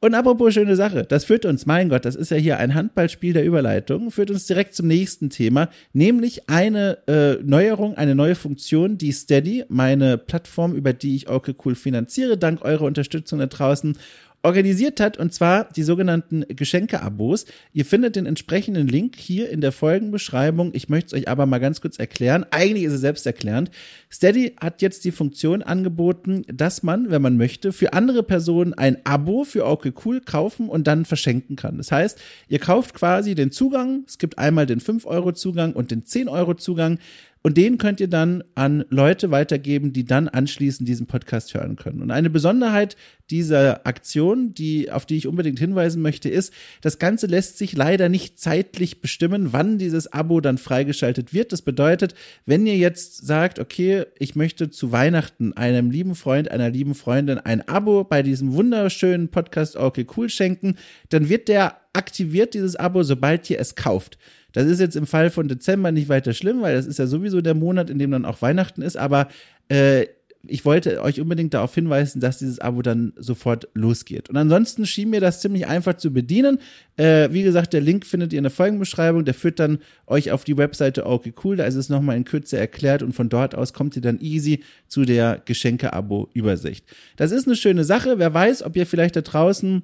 Und 0.03 0.15
apropos 0.15 0.53
schöne 0.53 0.75
Sache, 0.75 1.05
das 1.05 1.23
führt 1.23 1.45
uns, 1.45 1.65
mein 1.65 1.87
Gott, 1.87 2.03
das 2.03 2.15
ist 2.15 2.29
ja 2.29 2.35
hier 2.35 2.57
ein 2.57 2.73
Handballspiel 2.73 3.31
der 3.31 3.45
Überleitung, 3.45 4.11
führt 4.11 4.31
uns 4.31 4.45
direkt 4.45 4.75
zum 4.75 4.87
nächsten 4.87 5.29
Thema, 5.29 5.69
nämlich 5.93 6.49
eine 6.49 6.97
äh, 7.07 7.41
Neuerung, 7.41 7.95
eine 7.95 8.13
neue 8.13 8.35
Funktion, 8.35 8.97
die 8.97 9.13
Steady, 9.13 9.63
meine 9.69 10.17
Plattform, 10.17 10.75
über 10.75 10.91
die 10.91 11.15
ich 11.15 11.29
okay 11.29 11.55
cool 11.63 11.75
finanziere, 11.75 12.37
dank 12.37 12.65
eurer 12.65 12.83
Unterstützung 12.83 13.39
da 13.39 13.45
draußen 13.45 13.97
organisiert 14.43 14.99
hat, 14.99 15.17
und 15.17 15.33
zwar 15.33 15.69
die 15.71 15.83
sogenannten 15.83 16.45
Geschenke-Abos. 16.49 17.45
Ihr 17.71 17.85
findet 17.85 18.17
den 18.17 18.25
entsprechenden 18.25 18.89
Link 18.89 19.15
hier 19.15 19.49
in 19.49 19.61
der 19.61 19.71
Folgenbeschreibung. 19.71 20.71
Ich 20.73 20.89
möchte 20.89 21.07
es 21.07 21.21
euch 21.21 21.29
aber 21.29 21.45
mal 21.45 21.59
ganz 21.59 21.79
kurz 21.79 21.97
erklären. 21.97 22.45
Eigentlich 22.51 22.83
ist 22.83 22.91
es 22.91 23.01
selbsterklärend. 23.01 23.71
Steady 24.11 24.53
hat 24.59 24.81
jetzt 24.81 25.05
die 25.05 25.11
Funktion 25.11 25.63
angeboten, 25.63 26.43
dass 26.47 26.83
man, 26.83 27.09
wenn 27.09 27.21
man 27.21 27.37
möchte, 27.37 27.71
für 27.71 27.93
andere 27.93 28.21
Personen 28.21 28.73
ein 28.73 28.97
Abo 29.05 29.45
für 29.45 29.65
okay 29.65 29.93
cool 30.03 30.19
kaufen 30.19 30.67
und 30.67 30.87
dann 30.87 31.05
verschenken 31.05 31.55
kann. 31.55 31.77
Das 31.77 31.93
heißt, 31.93 32.19
ihr 32.49 32.59
kauft 32.59 32.93
quasi 32.93 33.35
den 33.35 33.51
Zugang. 33.51 34.03
Es 34.07 34.17
gibt 34.17 34.37
einmal 34.37 34.65
den 34.65 34.81
5-Euro-Zugang 34.81 35.71
und 35.71 35.89
den 35.89 36.03
10-Euro-Zugang 36.03 36.99
und 37.45 37.57
den 37.57 37.77
könnt 37.77 37.99
ihr 37.99 38.07
dann 38.07 38.41
an 38.55 38.85
Leute 38.89 39.29
weitergeben, 39.29 39.91
die 39.91 40.05
dann 40.05 40.29
anschließend 40.29 40.87
diesen 40.87 41.07
Podcast 41.07 41.53
hören 41.53 41.75
können. 41.75 42.01
Und 42.01 42.09
eine 42.09 42.29
Besonderheit 42.29 42.95
dieser 43.29 43.85
Aktion, 43.85 44.53
die, 44.53 44.89
auf 44.89 45.05
die 45.05 45.17
ich 45.17 45.27
unbedingt 45.27 45.59
hinweisen 45.59 46.01
möchte, 46.01 46.29
ist, 46.29 46.53
das 46.79 46.99
Ganze 46.99 47.27
lässt 47.27 47.57
sich 47.57 47.73
leider 47.73 48.07
nicht 48.07 48.39
zeitlich 48.39 49.01
bestimmen, 49.01 49.51
wann 49.51 49.77
dieses 49.77 50.11
Abo 50.11 50.39
dann 50.39 50.57
freigeschaltet 50.57 51.33
wird. 51.33 51.51
Das 51.51 51.61
bedeutet, 51.61 52.15
wenn 52.45 52.65
ihr 52.65 52.77
jetzt 52.77 53.27
sagt, 53.27 53.59
okay, 53.59 54.05
ich 54.19 54.37
möchte 54.37 54.69
zu 54.69 54.93
Weihnachten 54.93 55.51
einem 55.51 55.91
lieben 55.91 56.15
Freund, 56.15 56.49
einer 56.49 56.69
lieben 56.69 56.95
Freundin 56.95 57.39
ein 57.39 57.67
Abo 57.67 58.05
bei 58.05 58.23
diesem 58.23 58.53
wunderschönen 58.53 59.27
Podcast 59.27 59.75
Okay 59.75 60.07
Cool 60.15 60.29
schenken, 60.29 60.77
dann 61.09 61.27
wird 61.27 61.49
der 61.49 61.75
aktiviert, 61.91 62.53
dieses 62.53 62.77
Abo, 62.77 63.03
sobald 63.03 63.49
ihr 63.49 63.59
es 63.59 63.75
kauft. 63.75 64.17
Das 64.53 64.65
ist 64.65 64.79
jetzt 64.79 64.95
im 64.95 65.05
Fall 65.05 65.29
von 65.29 65.47
Dezember 65.47 65.91
nicht 65.91 66.09
weiter 66.09 66.33
schlimm, 66.33 66.61
weil 66.61 66.75
das 66.75 66.85
ist 66.85 66.99
ja 66.99 67.07
sowieso 67.07 67.41
der 67.41 67.55
Monat, 67.55 67.89
in 67.89 67.99
dem 67.99 68.11
dann 68.11 68.25
auch 68.25 68.41
Weihnachten 68.41 68.81
ist, 68.81 68.97
aber 68.97 69.27
äh, 69.67 70.05
ich 70.45 70.65
wollte 70.65 71.01
euch 71.01 71.21
unbedingt 71.21 71.53
darauf 71.53 71.73
hinweisen, 71.73 72.19
dass 72.19 72.39
dieses 72.39 72.59
Abo 72.59 72.81
dann 72.81 73.13
sofort 73.15 73.69
losgeht. 73.73 74.29
Und 74.29 74.35
ansonsten 74.35 74.85
schien 74.85 75.09
mir 75.09 75.21
das 75.21 75.39
ziemlich 75.39 75.67
einfach 75.67 75.95
zu 75.95 76.11
bedienen. 76.11 76.59
Äh, 76.97 77.29
wie 77.31 77.43
gesagt, 77.43 77.71
der 77.71 77.79
Link 77.79 78.05
findet 78.05 78.33
ihr 78.33 78.39
in 78.39 78.43
der 78.43 78.51
Folgenbeschreibung. 78.51 79.23
Der 79.23 79.33
führt 79.33 79.59
dann 79.59 79.79
euch 80.05 80.31
auf 80.31 80.43
die 80.43 80.57
Webseite 80.57 81.05
Okay 81.05 81.33
Cool. 81.43 81.55
Da 81.55 81.63
ist 81.63 81.75
es 81.75 81.87
nochmal 81.87 82.17
in 82.17 82.25
Kürze 82.25 82.57
erklärt 82.57 83.03
und 83.03 83.13
von 83.13 83.29
dort 83.29 83.55
aus 83.55 83.71
kommt 83.71 83.95
ihr 83.95 84.01
dann 84.01 84.19
easy 84.19 84.63
zu 84.89 85.05
der 85.05 85.41
Geschenke-Abo-Übersicht. 85.45 86.85
Das 87.15 87.31
ist 87.31 87.47
eine 87.47 87.55
schöne 87.55 87.85
Sache. 87.85 88.19
Wer 88.19 88.33
weiß, 88.33 88.63
ob 88.63 88.75
ihr 88.75 88.85
vielleicht 88.85 89.15
da 89.15 89.21
draußen 89.21 89.83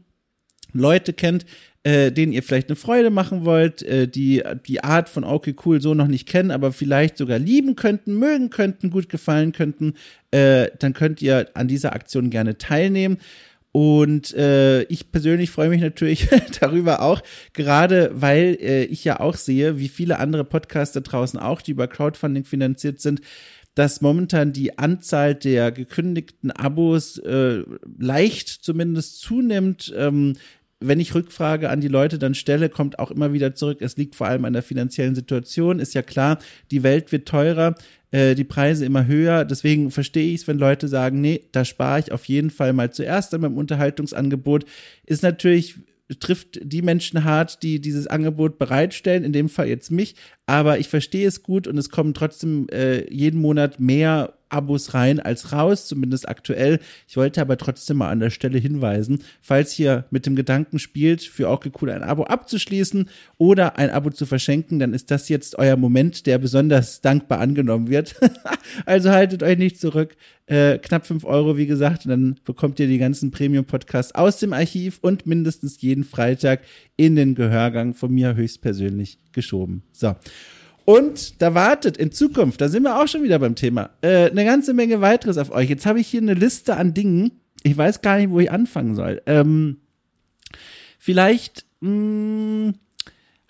Leute 0.74 1.14
kennt, 1.14 1.46
äh, 1.84 2.12
denen 2.12 2.34
ihr 2.34 2.44
vielleicht 2.44 2.70
eine 2.70 2.76
Freude 2.76 3.10
machen 3.10 3.46
wollt, 3.46 3.82
äh, 3.84 4.08
die 4.08 4.44
die 4.68 4.84
Art 4.84 5.10
von 5.10 5.24
okay 5.24 5.56
cool 5.66 5.82
so 5.82 5.94
noch 5.94 6.08
nicht 6.08 6.28
kennen, 6.28 6.52
aber 6.52 6.72
vielleicht 6.72 7.18
sogar 7.18 7.40
lieben 7.40 7.76
könnten, 7.76 8.18
mögen 8.20 8.50
könnten, 8.50 8.90
gut 8.90 9.10
gefallen 9.10 9.54
könnten, 9.54 9.94
äh, 10.32 10.68
dann 10.80 10.94
könnt 10.94 11.22
ihr 11.22 11.50
an 11.54 11.68
dieser 11.68 11.94
Aktion 11.94 12.30
gerne 12.30 12.58
teilnehmen. 12.58 13.18
Und 13.72 14.34
äh, 14.34 14.82
ich 14.84 15.12
persönlich 15.12 15.52
freue 15.52 15.70
mich 15.70 15.82
natürlich 15.82 16.28
darüber 16.60 17.02
auch, 17.02 17.22
gerade 17.54 18.10
weil 18.14 18.58
äh, 18.60 18.84
ich 18.86 19.04
ja 19.04 19.20
auch 19.20 19.36
sehe, 19.36 19.78
wie 19.78 19.90
viele 19.90 20.20
andere 20.20 20.44
Podcaster 20.44 21.02
draußen 21.02 21.40
auch, 21.40 21.62
die 21.62 21.72
über 21.72 21.88
Crowdfunding 21.88 22.46
finanziert 22.46 23.00
sind, 23.00 23.22
dass 23.76 24.02
momentan 24.02 24.52
die 24.52 24.78
Anzahl 24.78 25.36
der 25.36 25.72
gekündigten 25.72 26.52
Abos 26.52 27.20
äh, 27.20 27.64
leicht 27.98 28.50
zumindest 28.50 29.22
zunimmt. 29.22 29.94
Ähm, 29.96 30.34
wenn 30.80 31.00
ich 31.00 31.14
Rückfrage 31.14 31.70
an 31.70 31.82
die 31.82 31.88
Leute 31.88 32.20
dann 32.20 32.36
stelle, 32.36 32.70
kommt 32.70 33.00
auch 33.00 33.12
immer 33.12 33.34
wieder 33.34 33.54
zurück, 33.54 33.82
es 33.82 33.98
liegt 33.98 34.16
vor 34.16 34.28
allem 34.28 34.46
an 34.46 34.54
der 34.54 34.64
finanziellen 34.64 35.16
Situation. 35.16 35.80
Ist 35.80 35.94
ja 35.94 36.02
klar, 36.02 36.40
die 36.72 36.84
Welt 36.84 37.12
wird 37.12 37.28
teurer, 37.28 37.76
äh, 38.12 38.34
die 38.36 38.46
Preise 38.46 38.86
immer 38.86 39.06
höher. 39.06 39.44
Deswegen 39.46 39.92
verstehe 39.92 40.34
ich 40.34 40.42
es, 40.42 40.48
wenn 40.48 40.58
Leute 40.58 40.88
sagen, 40.88 41.20
nee, 41.22 41.42
da 41.52 41.66
spare 41.66 42.00
ich 42.00 42.12
auf 42.12 42.26
jeden 42.26 42.50
Fall 42.50 42.74
mal 42.74 42.92
zuerst 42.92 43.34
an 43.34 43.42
meinem 43.42 43.58
Unterhaltungsangebot. 43.58 44.66
Ist 45.06 45.24
natürlich 45.24 45.76
trifft 46.20 46.60
die 46.64 46.82
Menschen 46.82 47.24
hart, 47.24 47.62
die 47.62 47.80
dieses 47.80 48.08
Angebot 48.08 48.58
bereitstellen, 48.58 49.24
in 49.24 49.34
dem 49.34 49.48
Fall 49.48 49.68
jetzt 49.68 49.92
mich, 49.92 50.16
aber 50.48 50.80
ich 50.80 50.88
verstehe 50.88 51.28
es 51.28 51.44
gut 51.44 51.68
und 51.68 51.78
es 51.78 51.92
kommen 51.92 52.16
trotzdem 52.16 52.68
äh, 52.70 53.08
jeden 53.14 53.40
Monat 53.40 53.80
mehr 53.80 54.39
Abos 54.50 54.94
rein 54.94 55.20
als 55.20 55.52
raus, 55.52 55.88
zumindest 55.88 56.28
aktuell. 56.28 56.80
Ich 57.08 57.18
wollte 57.18 57.42
aber 57.42 57.58
trotzdem 57.58 57.98
mal 57.98 58.10
an 58.10 58.20
der 58.20 58.30
Stelle 58.30 58.58
hinweisen, 58.58 59.24
falls 59.42 59.78
ihr 59.80 60.06
mit 60.12 60.26
dem 60.26 60.36
Gedanken 60.36 60.80
spielt, 60.80 61.22
für 61.22 61.50
auch 61.50 61.64
cool 61.82 61.92
ein 61.92 62.04
Abo 62.04 62.24
abzuschließen 62.24 63.10
oder 63.38 63.78
ein 63.78 63.90
Abo 63.90 64.10
zu 64.10 64.26
verschenken, 64.26 64.80
dann 64.80 64.94
ist 64.94 65.12
das 65.12 65.30
jetzt 65.30 65.58
euer 65.58 65.78
Moment, 65.78 66.26
der 66.26 66.38
besonders 66.38 67.02
dankbar 67.02 67.40
angenommen 67.40 67.90
wird. 67.90 68.16
also 68.86 69.12
haltet 69.12 69.44
euch 69.44 69.58
nicht 69.58 69.80
zurück. 69.80 70.16
Äh, 70.48 70.80
knapp 70.80 71.06
fünf 71.06 71.26
Euro, 71.26 71.58
wie 71.58 71.68
gesagt, 71.68 72.06
und 72.06 72.10
dann 72.10 72.40
bekommt 72.44 72.80
ihr 72.80 72.88
die 72.88 72.98
ganzen 72.98 73.30
Premium-Podcasts 73.30 74.16
aus 74.16 74.38
dem 74.38 74.52
Archiv 74.54 74.98
und 75.02 75.28
mindestens 75.28 75.80
jeden 75.82 76.04
Freitag 76.04 76.62
in 76.98 77.16
den 77.16 77.36
Gehörgang 77.36 77.94
von 77.94 78.12
mir 78.12 78.36
höchstpersönlich 78.36 79.20
geschoben. 79.32 79.84
So. 79.92 80.16
Und 80.90 81.40
da 81.40 81.54
wartet 81.54 81.98
in 81.98 82.12
Zukunft, 82.12 82.62
da 82.62 82.68
sind 82.68 82.82
wir 82.82 83.00
auch 83.00 83.08
schon 83.08 83.22
wieder 83.22 83.38
beim 83.38 83.54
Thema, 83.54 83.92
äh, 84.02 84.32
eine 84.32 84.44
ganze 84.44 84.74
Menge 84.74 85.02
weiteres 85.02 85.38
auf 85.38 85.52
euch. 85.52 85.70
Jetzt 85.70 85.86
habe 85.86 86.00
ich 86.00 86.08
hier 86.08 86.20
eine 86.20 86.34
Liste 86.34 86.78
an 86.78 86.96
Dingen. 86.96 87.30
Ich 87.62 87.78
weiß 87.78 88.02
gar 88.02 88.18
nicht, 88.18 88.32
wo 88.32 88.40
ich 88.40 88.50
anfangen 88.50 88.96
soll. 88.96 89.22
Ähm, 89.28 89.82
vielleicht, 90.98 91.68
mh, 91.82 91.92
mm, 91.92 92.74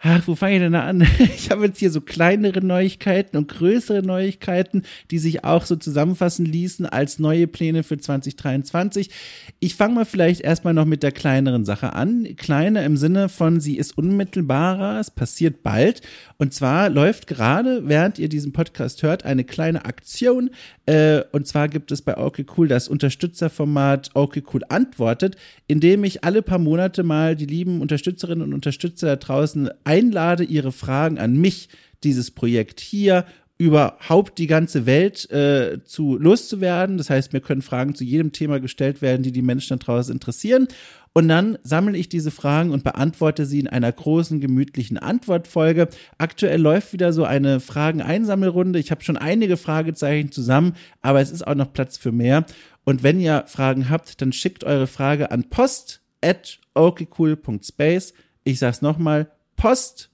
ach, 0.01 0.27
wo 0.27 0.35
fange 0.35 0.55
ich 0.55 0.61
denn 0.61 0.73
da 0.73 0.83
an? 0.83 1.05
Ich 1.19 1.51
habe 1.51 1.65
jetzt 1.65 1.79
hier 1.79 1.91
so 1.91 2.01
kleinere 2.01 2.61
Neuigkeiten 2.61 3.37
und 3.37 3.47
größere 3.47 4.03
Neuigkeiten, 4.03 4.83
die 5.09 5.19
sich 5.19 5.43
auch 5.43 5.65
so 5.65 5.75
zusammenfassen 5.75 6.45
ließen 6.45 6.85
als 6.85 7.17
neue 7.17 7.47
Pläne 7.47 7.83
für 7.83 7.97
2023. 7.97 9.09
Ich 9.59 9.75
fange 9.75 9.95
mal 9.95 10.05
vielleicht 10.05 10.41
erstmal 10.41 10.73
noch 10.73 10.85
mit 10.85 11.01
der 11.01 11.11
kleineren 11.11 11.65
Sache 11.65 11.93
an. 11.93 12.27
Kleiner 12.37 12.83
im 12.83 12.97
Sinne 12.97 13.29
von, 13.29 13.59
sie 13.59 13.77
ist 13.77 13.97
unmittelbarer, 13.97 14.99
es 14.99 15.11
passiert 15.11 15.63
bald. 15.63 16.01
Und 16.37 16.53
zwar 16.53 16.89
läuft 16.89 17.27
gerade, 17.27 17.87
während 17.87 18.19
ihr 18.19 18.29
diesen 18.29 18.53
Podcast 18.53 19.01
hört, 19.03 19.25
eine 19.25 19.43
kleine 19.43 19.85
Aktion. 19.85 20.51
Äh, 20.85 21.23
und 21.31 21.47
zwar 21.47 21.67
gibt 21.67 21.91
es 21.91 22.01
bei 22.01 22.17
Okay 22.17 22.45
Cool 22.55 22.67
das 22.67 22.87
Unterstützerformat 22.87 24.11
Okay 24.13 24.43
Cool 24.53 24.61
antwortet, 24.69 25.35
in 25.67 25.79
dem 25.79 26.03
ich 26.03 26.23
alle 26.23 26.41
paar 26.41 26.59
Monate 26.59 27.03
mal 27.03 27.35
die 27.35 27.45
lieben 27.45 27.81
Unterstützerinnen 27.81 28.43
und 28.43 28.53
Unterstützer 28.53 29.07
da 29.07 29.15
draußen 29.15 29.69
einlade, 29.89 30.43
ihre 30.43 30.71
Fragen 30.71 31.17
an 31.17 31.35
mich, 31.35 31.69
dieses 32.03 32.29
Projekt 32.29 32.79
hier, 32.79 33.25
überhaupt 33.57 34.37
die 34.37 34.47
ganze 34.47 34.85
Welt 34.85 35.29
äh, 35.31 35.83
zu 35.83 36.17
loszuwerden. 36.17 36.97
Das 36.97 37.09
heißt, 37.09 37.33
mir 37.33 37.41
können 37.41 37.61
Fragen 37.61 37.95
zu 37.95 38.05
jedem 38.05 38.31
Thema 38.31 38.59
gestellt 38.59 39.01
werden, 39.01 39.23
die 39.23 39.33
die 39.33 39.41
Menschen 39.41 39.77
da 39.77 39.83
draußen 39.83 40.13
interessieren. 40.13 40.67
Und 41.11 41.27
dann 41.27 41.57
sammle 41.63 41.97
ich 41.97 42.07
diese 42.07 42.29
Fragen 42.29 42.69
und 42.69 42.83
beantworte 42.83 43.45
sie 43.45 43.59
in 43.59 43.67
einer 43.67 43.91
großen, 43.91 44.39
gemütlichen 44.39 44.97
Antwortfolge. 44.97 45.89
Aktuell 46.19 46.61
läuft 46.61 46.93
wieder 46.93 47.11
so 47.11 47.25
eine 47.25 47.59
Fragen-Einsammelrunde. 47.59 48.79
Ich 48.79 48.91
habe 48.91 49.03
schon 49.03 49.17
einige 49.17 49.57
Fragezeichen 49.57 50.31
zusammen, 50.31 50.75
aber 51.01 51.19
es 51.19 51.31
ist 51.31 51.45
auch 51.45 51.55
noch 51.55 51.73
Platz 51.73 51.97
für 51.97 52.11
mehr. 52.11 52.45
Und 52.85 53.01
wenn 53.01 53.19
ihr 53.19 53.43
Fragen 53.47 53.89
habt, 53.89 54.21
dann 54.21 54.31
schickt 54.31 54.63
eure 54.63 54.87
Frage 54.87 55.31
an 55.31 55.49
post 55.49 56.01
at 56.21 56.59
okcool.space. 56.75 58.13
Ich 58.45 58.59
sag's 58.59 58.81
nochmal, 58.81 59.29
post 59.59 60.09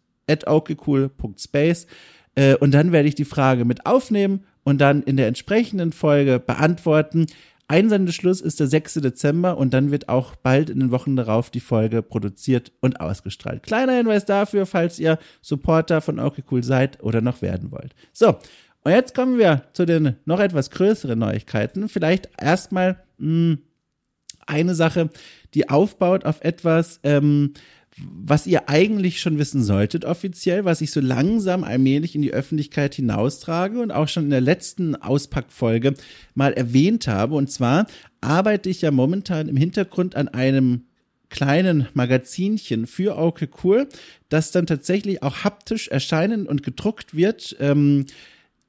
äh, 2.36 2.56
und 2.56 2.72
dann 2.74 2.92
werde 2.92 3.08
ich 3.08 3.16
die 3.16 3.25
Frage 3.25 3.66
mit 3.66 3.86
aufnehmen 3.86 4.44
und 4.64 4.82
dann 4.82 5.04
in 5.04 5.18
der 5.18 5.28
entsprechenden 5.28 5.92
Folge 5.92 6.40
beantworten. 6.40 7.28
Einsendeschluss 7.68 8.42
ist 8.42 8.60
der 8.60 8.68
6. 8.68 8.96
Dezember 8.96 9.58
und 9.58 9.74
dann 9.74 9.92
wird 9.92 10.10
auch 10.10 10.36
bald 10.36 10.70
in 10.70 10.80
den 10.80 10.92
Wochen 10.92 11.16
darauf 11.16 11.50
die 11.50 11.60
Folge 11.60 12.02
produziert 12.02 12.72
und 12.82 13.00
ausgestrahlt. 13.00 13.64
Kleiner 13.64 13.94
Hinweis 13.94 14.25
dafür, 14.25 14.66
falls 14.66 15.00
ihr 15.00 15.18
Supporter 15.42 16.02
von 16.02 16.20
Okay 16.20 16.44
Cool 16.52 16.64
seid 16.64 17.02
oder 17.02 17.22
noch 17.22 17.42
werden 17.42 17.72
wollt. 17.72 17.96
So, 18.14 18.38
und 18.84 18.92
jetzt 18.92 19.16
kommen 19.16 19.40
wir 19.40 19.64
zu 19.74 19.86
den 19.86 20.16
noch 20.25 20.40
etwas 20.40 20.70
größeren 20.70 21.18
Neuigkeiten. 21.18 21.90
Vielleicht 21.90 22.30
erstmal 22.40 23.04
hm, 23.18 23.60
eine 24.46 24.75
Sache, 24.75 25.10
die 25.56 25.70
aufbaut 25.70 26.25
auf 26.25 26.42
etwas, 26.42 27.00
ähm, 27.04 27.54
was 27.98 28.46
ihr 28.46 28.68
eigentlich 28.68 29.22
schon 29.22 29.38
wissen 29.38 29.64
solltet 29.64 30.04
offiziell, 30.04 30.66
was 30.66 30.82
ich 30.82 30.92
so 30.92 31.00
langsam 31.00 31.64
allmählich 31.64 32.16
in 32.16 32.22
die 32.22 32.34
Öffentlichkeit 32.34 32.96
hinaustrage 32.96 33.80
und 33.80 33.92
auch 33.92 34.10
schon 34.10 34.25
in 34.25 34.32
der 34.32 34.42
letzten 34.42 34.96
Auspackfolge 34.96 35.94
mal 36.34 36.52
erwähnt 36.54 37.08
habe. 37.08 37.36
Und 37.36 37.50
zwar 37.50 37.88
arbeite 38.20 38.70
ich 38.70 38.82
ja 38.82 38.92
momentan 38.92 39.48
im 39.48 39.56
Hintergrund 39.56 40.16
an 40.16 40.28
einem 40.28 40.86
kleinen 41.30 41.88
Magazinchen 41.94 42.86
für 42.86 43.18
Auke 43.18 43.50
Cool, 43.64 43.88
das 44.30 44.52
dann 44.52 44.68
tatsächlich 44.68 45.24
auch 45.24 45.44
haptisch 45.44 45.88
erscheinen 45.88 46.48
und 46.48 46.64
gedruckt 46.64 47.16
wird. 47.16 47.56
Ähm, 47.60 48.06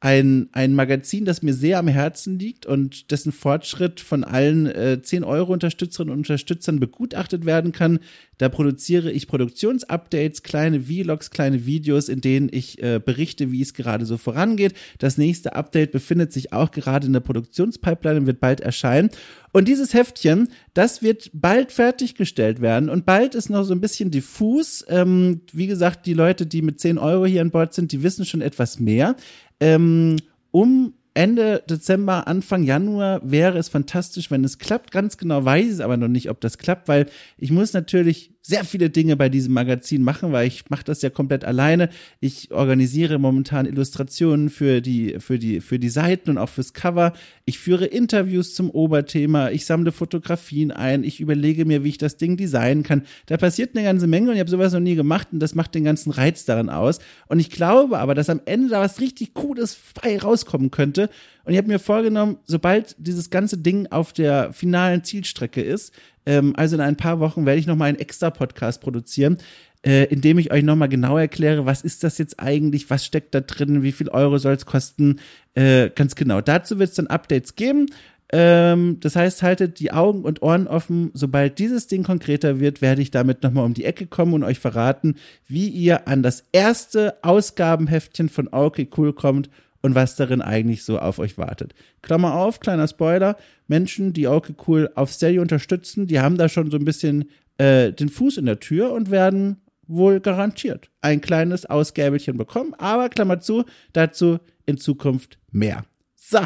ein, 0.00 0.50
ein 0.52 0.74
Magazin, 0.74 1.24
das 1.24 1.42
mir 1.42 1.54
sehr 1.54 1.78
am 1.78 1.88
Herzen 1.88 2.38
liegt 2.38 2.66
und 2.66 3.10
dessen 3.10 3.32
Fortschritt 3.32 3.98
von 3.98 4.24
allen 4.24 4.66
äh, 4.66 5.00
10 5.02 5.24
Euro 5.24 5.54
Unterstützerinnen 5.54 6.12
und 6.12 6.18
Unterstützern 6.18 6.80
begutachtet 6.80 7.46
werden 7.46 7.72
kann. 7.72 8.00
Da 8.36 8.50
produziere 8.50 9.10
ich 9.10 9.26
Produktionsupdates, 9.26 10.42
kleine 10.42 10.82
Vlogs, 10.82 11.30
kleine 11.30 11.64
Videos, 11.64 12.10
in 12.10 12.20
denen 12.20 12.50
ich 12.52 12.82
äh, 12.82 13.00
berichte, 13.02 13.50
wie 13.50 13.62
es 13.62 13.72
gerade 13.72 14.04
so 14.04 14.18
vorangeht. 14.18 14.74
Das 14.98 15.16
nächste 15.16 15.56
Update 15.56 15.92
befindet 15.92 16.30
sich 16.30 16.52
auch 16.52 16.72
gerade 16.72 17.06
in 17.06 17.14
der 17.14 17.20
Produktionspipeline 17.20 18.20
und 18.20 18.26
wird 18.26 18.40
bald 18.40 18.60
erscheinen. 18.60 19.08
Und 19.52 19.68
dieses 19.68 19.94
Heftchen, 19.94 20.50
das 20.74 21.00
wird 21.00 21.30
bald 21.32 21.72
fertiggestellt 21.72 22.60
werden 22.60 22.90
und 22.90 23.06
bald 23.06 23.34
ist 23.34 23.48
noch 23.48 23.64
so 23.64 23.72
ein 23.72 23.80
bisschen 23.80 24.10
diffus. 24.10 24.84
Ähm, 24.88 25.40
wie 25.54 25.66
gesagt, 25.66 26.04
die 26.04 26.12
Leute, 26.12 26.44
die 26.44 26.60
mit 26.60 26.78
10 26.78 26.98
Euro 26.98 27.24
hier 27.24 27.40
an 27.40 27.50
Bord 27.50 27.72
sind, 27.72 27.90
die 27.92 28.02
wissen 28.02 28.26
schon 28.26 28.42
etwas 28.42 28.78
mehr. 28.78 29.16
Ähm, 29.60 30.16
um 30.50 30.92
Ende 31.16 31.62
Dezember, 31.68 32.28
Anfang 32.28 32.62
Januar 32.62 33.22
wäre 33.24 33.56
es 33.56 33.70
fantastisch, 33.70 34.30
wenn 34.30 34.44
es 34.44 34.58
klappt. 34.58 34.90
Ganz 34.90 35.16
genau 35.16 35.44
weiß 35.46 35.64
ich 35.64 35.72
es 35.72 35.80
aber 35.80 35.96
noch 35.96 36.08
nicht, 36.08 36.28
ob 36.28 36.42
das 36.42 36.58
klappt, 36.58 36.88
weil 36.88 37.06
ich 37.38 37.50
muss 37.50 37.72
natürlich 37.72 38.36
sehr 38.46 38.64
viele 38.64 38.90
Dinge 38.90 39.16
bei 39.16 39.28
diesem 39.28 39.54
Magazin 39.54 40.02
machen, 40.02 40.30
weil 40.30 40.46
ich 40.46 40.70
mache 40.70 40.84
das 40.84 41.02
ja 41.02 41.10
komplett 41.10 41.44
alleine. 41.44 41.88
Ich 42.20 42.52
organisiere 42.52 43.18
momentan 43.18 43.66
Illustrationen 43.66 44.50
für 44.50 44.80
die, 44.80 45.16
für 45.18 45.40
die, 45.40 45.60
für 45.60 45.80
die 45.80 45.88
Seiten 45.88 46.30
und 46.30 46.38
auch 46.38 46.48
fürs 46.48 46.72
Cover. 46.72 47.12
Ich 47.44 47.58
führe 47.58 47.86
Interviews 47.86 48.54
zum 48.54 48.70
Oberthema. 48.70 49.50
Ich 49.50 49.66
sammle 49.66 49.90
Fotografien 49.90 50.70
ein. 50.70 51.02
Ich 51.02 51.18
überlege 51.18 51.64
mir, 51.64 51.82
wie 51.82 51.88
ich 51.88 51.98
das 51.98 52.18
Ding 52.18 52.36
designen 52.36 52.84
kann. 52.84 53.02
Da 53.26 53.36
passiert 53.36 53.74
eine 53.74 53.84
ganze 53.84 54.06
Menge 54.06 54.28
und 54.28 54.34
ich 54.34 54.40
habe 54.40 54.50
sowas 54.50 54.72
noch 54.72 54.78
nie 54.78 54.94
gemacht 54.94 55.28
und 55.32 55.40
das 55.40 55.56
macht 55.56 55.74
den 55.74 55.82
ganzen 55.82 56.12
Reiz 56.12 56.44
daran 56.44 56.68
aus. 56.68 57.00
Und 57.26 57.40
ich 57.40 57.50
glaube 57.50 57.98
aber, 57.98 58.14
dass 58.14 58.30
am 58.30 58.42
Ende 58.44 58.68
da 58.68 58.80
was 58.80 59.00
richtig 59.00 59.34
Cooles 59.34 59.74
frei 59.74 60.18
rauskommen 60.18 60.70
könnte. 60.70 61.05
Und 61.44 61.52
ich 61.52 61.58
habe 61.58 61.68
mir 61.68 61.78
vorgenommen, 61.78 62.38
sobald 62.44 62.96
dieses 62.98 63.30
ganze 63.30 63.58
Ding 63.58 63.86
auf 63.88 64.12
der 64.12 64.52
finalen 64.52 65.04
Zielstrecke 65.04 65.62
ist, 65.62 65.92
ähm, 66.26 66.54
also 66.56 66.76
in 66.76 66.82
ein 66.82 66.96
paar 66.96 67.20
Wochen 67.20 67.46
werde 67.46 67.60
ich 67.60 67.66
nochmal 67.66 67.88
einen 67.88 67.98
extra 67.98 68.30
Podcast 68.30 68.80
produzieren, 68.80 69.38
äh, 69.84 70.04
in 70.06 70.20
dem 70.20 70.38
ich 70.38 70.52
euch 70.52 70.64
nochmal 70.64 70.88
genau 70.88 71.16
erkläre, 71.16 71.64
was 71.66 71.82
ist 71.82 72.02
das 72.02 72.18
jetzt 72.18 72.40
eigentlich, 72.40 72.90
was 72.90 73.06
steckt 73.06 73.34
da 73.34 73.40
drin, 73.40 73.82
wie 73.82 73.92
viel 73.92 74.08
Euro 74.08 74.38
soll 74.38 74.54
es 74.54 74.66
kosten, 74.66 75.20
äh, 75.54 75.90
ganz 75.90 76.16
genau. 76.16 76.40
Dazu 76.40 76.78
wird 76.78 76.90
es 76.90 76.96
dann 76.96 77.06
Updates 77.06 77.54
geben. 77.54 77.86
Ähm, 78.32 78.98
das 78.98 79.14
heißt, 79.14 79.44
haltet 79.44 79.78
die 79.78 79.92
Augen 79.92 80.22
und 80.22 80.42
Ohren 80.42 80.66
offen. 80.66 81.12
Sobald 81.14 81.60
dieses 81.60 81.86
Ding 81.86 82.02
konkreter 82.02 82.58
wird, 82.58 82.82
werde 82.82 83.00
ich 83.00 83.12
damit 83.12 83.44
nochmal 83.44 83.64
um 83.64 83.74
die 83.74 83.84
Ecke 83.84 84.06
kommen 84.06 84.32
und 84.34 84.42
euch 84.42 84.58
verraten, 84.58 85.14
wie 85.46 85.68
ihr 85.68 86.08
an 86.08 86.24
das 86.24 86.42
erste 86.50 87.22
Ausgabenheftchen 87.22 88.28
von 88.28 88.48
Okay 88.50 88.88
Cool 88.96 89.12
kommt 89.12 89.48
und 89.86 89.94
was 89.94 90.16
darin 90.16 90.42
eigentlich 90.42 90.84
so 90.84 90.98
auf 90.98 91.20
euch 91.20 91.38
wartet. 91.38 91.72
Klammer 92.02 92.34
auf, 92.34 92.58
kleiner 92.58 92.88
Spoiler, 92.88 93.36
Menschen, 93.68 94.12
die 94.12 94.26
okay 94.26 94.54
cool 94.66 94.90
auf 94.96 95.12
Steady 95.12 95.38
unterstützen, 95.38 96.08
die 96.08 96.18
haben 96.18 96.36
da 96.36 96.48
schon 96.48 96.72
so 96.72 96.76
ein 96.76 96.84
bisschen 96.84 97.30
äh, 97.56 97.92
den 97.92 98.08
Fuß 98.08 98.36
in 98.38 98.46
der 98.46 98.58
Tür 98.58 98.92
und 98.92 99.12
werden 99.12 99.62
wohl 99.86 100.18
garantiert 100.18 100.90
ein 101.00 101.20
kleines 101.20 101.66
Ausgäbelchen 101.66 102.36
bekommen. 102.36 102.74
Aber 102.74 103.08
Klammer 103.08 103.38
zu, 103.38 103.64
dazu 103.92 104.40
in 104.66 104.76
Zukunft 104.76 105.38
mehr. 105.52 105.84
So, 106.16 106.40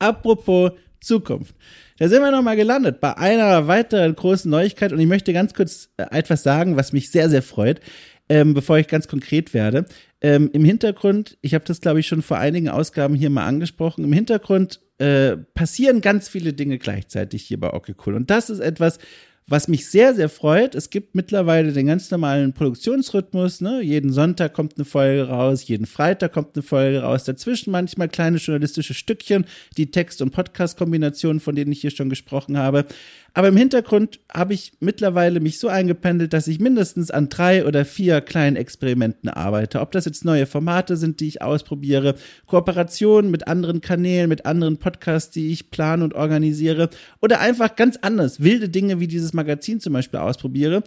apropos 0.00 0.72
Zukunft. 1.00 1.54
Da 1.98 2.08
sind 2.08 2.20
wir 2.20 2.32
nochmal 2.32 2.56
gelandet 2.56 3.00
bei 3.00 3.16
einer 3.16 3.68
weiteren 3.68 4.16
großen 4.16 4.50
Neuigkeit 4.50 4.92
und 4.92 4.98
ich 4.98 5.06
möchte 5.06 5.32
ganz 5.32 5.54
kurz 5.54 5.90
äh, 5.98 6.06
etwas 6.10 6.42
sagen, 6.42 6.76
was 6.76 6.92
mich 6.92 7.12
sehr, 7.12 7.30
sehr 7.30 7.42
freut 7.42 7.80
ähm, 8.28 8.54
bevor 8.54 8.78
ich 8.78 8.88
ganz 8.88 9.08
konkret 9.08 9.54
werde. 9.54 9.86
Ähm, 10.20 10.50
Im 10.52 10.64
Hintergrund, 10.64 11.36
ich 11.42 11.54
habe 11.54 11.64
das 11.64 11.80
glaube 11.80 12.00
ich 12.00 12.06
schon 12.06 12.22
vor 12.22 12.38
einigen 12.38 12.68
Ausgaben 12.68 13.14
hier 13.14 13.30
mal 13.30 13.46
angesprochen, 13.46 14.04
im 14.04 14.12
Hintergrund 14.12 14.80
äh, 14.98 15.36
passieren 15.36 16.00
ganz 16.00 16.28
viele 16.28 16.52
Dinge 16.52 16.78
gleichzeitig 16.78 17.42
hier 17.42 17.58
bei 17.58 17.70
Cool. 18.06 18.14
Und 18.14 18.30
das 18.30 18.48
ist 18.50 18.60
etwas, 18.60 18.98
Was 19.46 19.68
mich 19.68 19.90
sehr, 19.90 20.14
sehr 20.14 20.30
freut, 20.30 20.74
es 20.74 20.88
gibt 20.88 21.14
mittlerweile 21.14 21.74
den 21.74 21.86
ganz 21.88 22.10
normalen 22.10 22.54
Produktionsrhythmus. 22.54 23.60
Ne? 23.60 23.82
Jeden 23.82 24.10
Sonntag 24.10 24.54
kommt 24.54 24.76
eine 24.78 24.86
Folge 24.86 25.28
raus, 25.28 25.68
jeden 25.68 25.84
Freitag 25.84 26.32
kommt 26.32 26.56
eine 26.56 26.62
Folge 26.62 27.02
raus. 27.02 27.24
Dazwischen 27.24 27.70
manchmal 27.70 28.08
kleine 28.08 28.38
journalistische 28.38 28.94
Stückchen, 28.94 29.44
die 29.76 29.90
Text- 29.90 30.22
und 30.22 30.30
Podcast-Kombinationen, 30.30 31.40
von 31.40 31.54
denen 31.54 31.72
ich 31.72 31.82
hier 31.82 31.90
schon 31.90 32.08
gesprochen 32.08 32.56
habe. 32.56 32.86
Aber 33.36 33.48
im 33.48 33.56
Hintergrund 33.56 34.20
habe 34.32 34.54
ich 34.54 34.74
mittlerweile 34.78 35.40
mich 35.40 35.58
so 35.58 35.66
eingependelt, 35.66 36.32
dass 36.32 36.46
ich 36.46 36.60
mindestens 36.60 37.10
an 37.10 37.28
drei 37.28 37.66
oder 37.66 37.84
vier 37.84 38.20
kleinen 38.20 38.54
Experimenten 38.54 39.28
arbeite. 39.28 39.80
Ob 39.80 39.90
das 39.90 40.04
jetzt 40.04 40.24
neue 40.24 40.46
Formate 40.46 40.96
sind, 40.96 41.18
die 41.18 41.26
ich 41.26 41.42
ausprobiere, 41.42 42.14
Kooperationen 42.46 43.32
mit 43.32 43.48
anderen 43.48 43.80
Kanälen, 43.80 44.28
mit 44.28 44.46
anderen 44.46 44.78
Podcasts, 44.78 45.32
die 45.32 45.50
ich 45.50 45.70
plane 45.70 46.04
und 46.04 46.14
organisiere 46.14 46.90
oder 47.20 47.40
einfach 47.40 47.74
ganz 47.74 47.98
anders, 48.00 48.40
wilde 48.40 48.68
Dinge 48.68 49.00
wie 49.00 49.08
dieses 49.08 49.33
Magazin 49.34 49.80
zum 49.80 49.92
Beispiel 49.92 50.20
ausprobiere. 50.20 50.82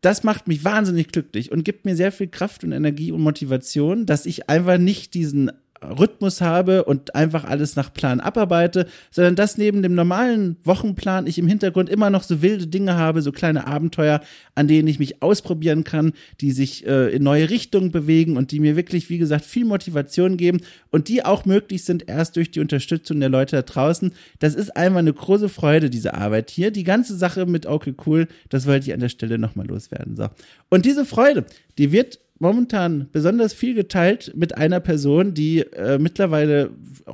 Das 0.00 0.24
macht 0.24 0.48
mich 0.48 0.64
wahnsinnig 0.64 1.08
glücklich 1.08 1.52
und 1.52 1.64
gibt 1.64 1.84
mir 1.84 1.94
sehr 1.94 2.10
viel 2.10 2.26
Kraft 2.26 2.64
und 2.64 2.72
Energie 2.72 3.12
und 3.12 3.22
Motivation, 3.22 4.04
dass 4.04 4.26
ich 4.26 4.48
einfach 4.48 4.78
nicht 4.78 5.14
diesen 5.14 5.52
Rhythmus 5.82 6.40
habe 6.40 6.84
und 6.84 7.14
einfach 7.14 7.44
alles 7.44 7.76
nach 7.76 7.92
Plan 7.92 8.20
abarbeite, 8.20 8.86
sondern 9.10 9.36
dass 9.36 9.58
neben 9.58 9.82
dem 9.82 9.94
normalen 9.94 10.56
Wochenplan 10.64 11.26
ich 11.26 11.38
im 11.38 11.46
Hintergrund 11.46 11.88
immer 11.88 12.10
noch 12.10 12.22
so 12.22 12.42
wilde 12.42 12.66
Dinge 12.66 12.96
habe, 12.96 13.22
so 13.22 13.32
kleine 13.32 13.66
Abenteuer, 13.66 14.20
an 14.54 14.68
denen 14.68 14.88
ich 14.88 14.98
mich 14.98 15.22
ausprobieren 15.22 15.84
kann, 15.84 16.12
die 16.40 16.52
sich 16.52 16.86
äh, 16.86 17.08
in 17.14 17.22
neue 17.22 17.50
Richtungen 17.50 17.90
bewegen 17.90 18.36
und 18.36 18.52
die 18.52 18.60
mir 18.60 18.76
wirklich, 18.76 19.10
wie 19.10 19.18
gesagt, 19.18 19.44
viel 19.44 19.64
Motivation 19.64 20.36
geben 20.36 20.60
und 20.90 21.08
die 21.08 21.24
auch 21.24 21.44
möglich 21.44 21.84
sind 21.84 22.08
erst 22.08 22.36
durch 22.36 22.50
die 22.50 22.60
Unterstützung 22.60 23.20
der 23.20 23.28
Leute 23.28 23.56
da 23.56 23.62
draußen. 23.62 24.12
Das 24.38 24.54
ist 24.54 24.76
einfach 24.76 24.98
eine 24.98 25.12
große 25.12 25.48
Freude, 25.48 25.90
diese 25.90 26.14
Arbeit 26.14 26.50
hier. 26.50 26.70
Die 26.70 26.84
ganze 26.84 27.16
Sache 27.16 27.46
mit 27.46 27.66
Okay 27.66 27.94
Cool, 28.06 28.28
das 28.48 28.66
wollte 28.66 28.86
ich 28.86 28.94
an 28.94 29.00
der 29.00 29.08
Stelle 29.08 29.38
nochmal 29.38 29.66
loswerden. 29.66 30.16
So. 30.16 30.28
Und 30.68 30.84
diese 30.84 31.04
Freude, 31.04 31.44
die 31.78 31.92
wird 31.92 32.18
momentan 32.42 33.08
besonders 33.12 33.54
viel 33.54 33.74
geteilt 33.74 34.32
mit 34.34 34.56
einer 34.56 34.80
Person, 34.80 35.32
die 35.32 35.60
äh, 35.60 35.98
mittlerweile 35.98 36.70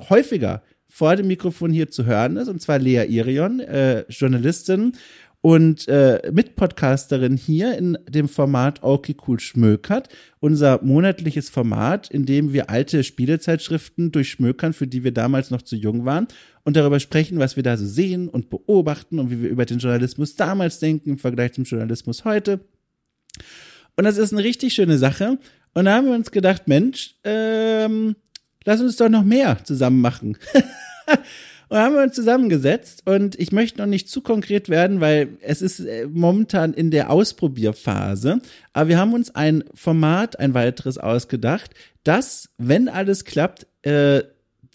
häufiger 0.09 0.63
vor 0.89 1.15
dem 1.17 1.29
Mikrofon 1.29 1.71
hier 1.71 1.91
zu 1.91 2.07
hören 2.07 2.39
ist, 2.39 2.49
und 2.49 2.63
zwar 2.63 2.79
Lea 2.79 3.05
Irion, 3.07 3.61
äh, 3.61 4.05
Journalistin 4.09 4.93
und 5.43 5.87
äh, 5.87 6.33
Mitpodcasterin 6.33 7.37
hier 7.37 7.77
in 7.77 7.99
dem 8.09 8.27
Format 8.27 8.83
Okay 8.83 9.15
Cool 9.27 9.39
Schmökert, 9.39 10.09
unser 10.41 10.83
monatliches 10.83 11.51
Format, 11.51 12.11
in 12.11 12.25
dem 12.25 12.55
wir 12.55 12.71
alte 12.71 13.05
Spielezeitschriften 13.05 14.11
durchschmökern, 14.11 14.73
für 14.73 14.87
die 14.87 15.05
wir 15.05 15.13
damals 15.13 15.51
noch 15.51 15.63
zu 15.63 15.77
jung 15.77 16.07
waren 16.07 16.27
und 16.65 16.75
darüber 16.75 17.01
sprechen, 17.01 17.39
was 17.39 17.55
wir 17.55 17.63
da 17.63 17.77
so 17.77 17.87
sehen 17.87 18.31
und 18.31 18.49
beobachten 18.49 19.19
und 19.19 19.31
wie 19.31 19.43
wir 19.43 19.51
über 19.51 19.67
den 19.67 19.79
Journalismus 19.79 20.37
damals 20.37 20.79
denken 20.79 21.11
im 21.11 21.19
Vergleich 21.19 21.53
zum 21.53 21.65
Journalismus 21.65 22.25
heute. 22.25 22.61
Und 23.99 24.05
das 24.05 24.17
ist 24.17 24.33
eine 24.33 24.45
richtig 24.45 24.75
schöne 24.75 24.97
Sache. 24.97 25.39
Und 25.75 25.87
da 25.87 25.95
haben 25.97 26.07
wir 26.07 26.15
uns 26.15 26.31
gedacht, 26.31 26.69
Mensch, 26.69 27.17
ähm, 27.25 28.15
lass 28.65 28.81
uns 28.81 28.95
doch 28.97 29.09
noch 29.09 29.25
mehr 29.25 29.59
zusammen 29.65 30.01
machen. 30.01 30.39
Und 31.69 31.79
haben 31.79 31.97
wir 31.97 32.03
uns 32.03 32.15
zusammengesetzt 32.15 33.03
und 33.05 33.39
ich 33.39 33.53
möchte 33.53 33.79
noch 33.79 33.87
nicht 33.87 34.09
zu 34.09 34.23
konkret 34.23 34.71
werden, 34.71 35.03
weil 35.03 35.37
es 35.43 35.61
ist 35.61 35.81
äh, 35.81 36.07
momentan 36.11 36.73
in 36.73 36.91
der 36.91 37.11
Ausprobierphase. 37.11 38.41
Aber 38.73 38.89
wir 38.89 38.97
haben 38.97 39.13
uns 39.13 39.35
ein 39.35 39.65
Format, 39.75 40.39
ein 40.39 40.55
weiteres 40.55 40.97
ausgedacht, 40.97 41.73
das, 42.05 42.49
wenn 42.57 42.89
alles 42.89 43.27
klappt, 43.27 43.67
äh, 43.83 44.23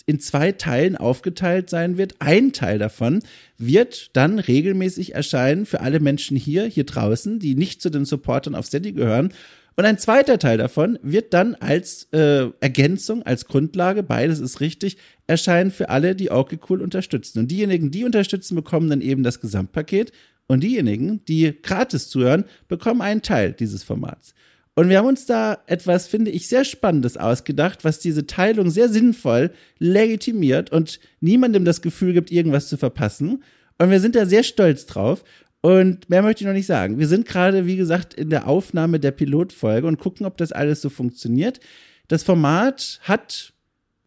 in 0.05 0.19
zwei 0.19 0.51
Teilen 0.51 0.97
aufgeteilt 0.97 1.69
sein 1.69 1.97
wird. 1.97 2.15
Ein 2.19 2.51
Teil 2.51 2.77
davon 2.79 3.23
wird 3.57 4.15
dann 4.15 4.39
regelmäßig 4.39 5.15
erscheinen 5.15 5.65
für 5.65 5.81
alle 5.81 5.99
Menschen 5.99 6.35
hier, 6.35 6.65
hier 6.65 6.85
draußen, 6.85 7.39
die 7.39 7.55
nicht 7.55 7.81
zu 7.81 7.89
den 7.89 8.05
Supportern 8.05 8.55
auf 8.55 8.65
Steady 8.65 8.91
gehören. 8.91 9.33
Und 9.75 9.85
ein 9.85 9.97
zweiter 9.97 10.37
Teil 10.37 10.57
davon 10.57 10.99
wird 11.01 11.33
dann 11.33 11.55
als 11.55 12.07
äh, 12.11 12.47
Ergänzung, 12.59 13.23
als 13.23 13.45
Grundlage, 13.45 14.03
beides 14.03 14.39
ist 14.39 14.59
richtig, 14.59 14.97
erscheinen 15.25 15.71
für 15.71 15.89
alle, 15.89 16.15
die 16.15 16.29
okay 16.29 16.59
cool 16.69 16.81
unterstützen. 16.81 17.39
Und 17.39 17.47
diejenigen, 17.49 17.89
die 17.89 18.03
unterstützen, 18.03 18.55
bekommen 18.55 18.89
dann 18.89 19.01
eben 19.01 19.23
das 19.23 19.39
Gesamtpaket. 19.39 20.11
Und 20.45 20.61
diejenigen, 20.61 21.23
die 21.25 21.57
gratis 21.61 22.09
zuhören, 22.09 22.43
bekommen 22.67 23.01
einen 23.01 23.21
Teil 23.21 23.53
dieses 23.53 23.83
Formats. 23.83 24.35
Und 24.75 24.89
wir 24.89 24.97
haben 24.97 25.07
uns 25.07 25.25
da 25.25 25.59
etwas, 25.67 26.07
finde 26.07 26.31
ich, 26.31 26.47
sehr 26.47 26.65
Spannendes 26.65 27.17
ausgedacht, 27.17 27.83
was 27.83 27.99
diese 27.99 28.25
Teilung 28.25 28.71
sehr 28.71 28.89
sinnvoll 28.89 29.51
legitimiert 29.77 30.71
und 30.71 30.99
niemandem 31.19 31.63
das 31.63 31.81
Gefühl 31.81 32.13
gibt, 32.13 32.31
irgendwas 32.31 32.69
zu 32.69 32.77
verpassen. 32.77 33.43
Und 33.77 33.91
wir 33.91 33.99
sind 33.99 34.15
da 34.15 34.25
sehr 34.25 34.43
stolz 34.43 34.85
drauf. 34.85 35.23
Und 35.61 36.09
mehr 36.09 36.21
möchte 36.21 36.43
ich 36.43 36.47
noch 36.47 36.53
nicht 36.53 36.65
sagen. 36.65 36.99
Wir 36.99 37.07
sind 37.07 37.25
gerade, 37.25 37.65
wie 37.65 37.77
gesagt, 37.77 38.13
in 38.13 38.29
der 38.29 38.47
Aufnahme 38.47 38.99
der 38.99 39.11
Pilotfolge 39.11 39.87
und 39.87 39.97
gucken, 39.97 40.25
ob 40.25 40.37
das 40.37 40.51
alles 40.51 40.81
so 40.81 40.89
funktioniert. 40.89 41.59
Das 42.07 42.23
Format 42.23 42.99
hat 43.03 43.53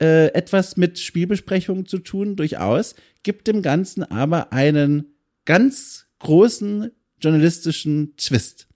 äh, 0.00 0.26
etwas 0.34 0.76
mit 0.76 0.98
Spielbesprechungen 0.98 1.86
zu 1.86 1.98
tun, 1.98 2.36
durchaus, 2.36 2.94
gibt 3.22 3.46
dem 3.46 3.62
Ganzen 3.62 4.02
aber 4.02 4.52
einen 4.52 5.14
ganz 5.46 6.06
großen 6.18 6.90
journalistischen 7.20 8.14
Twist. 8.16 8.68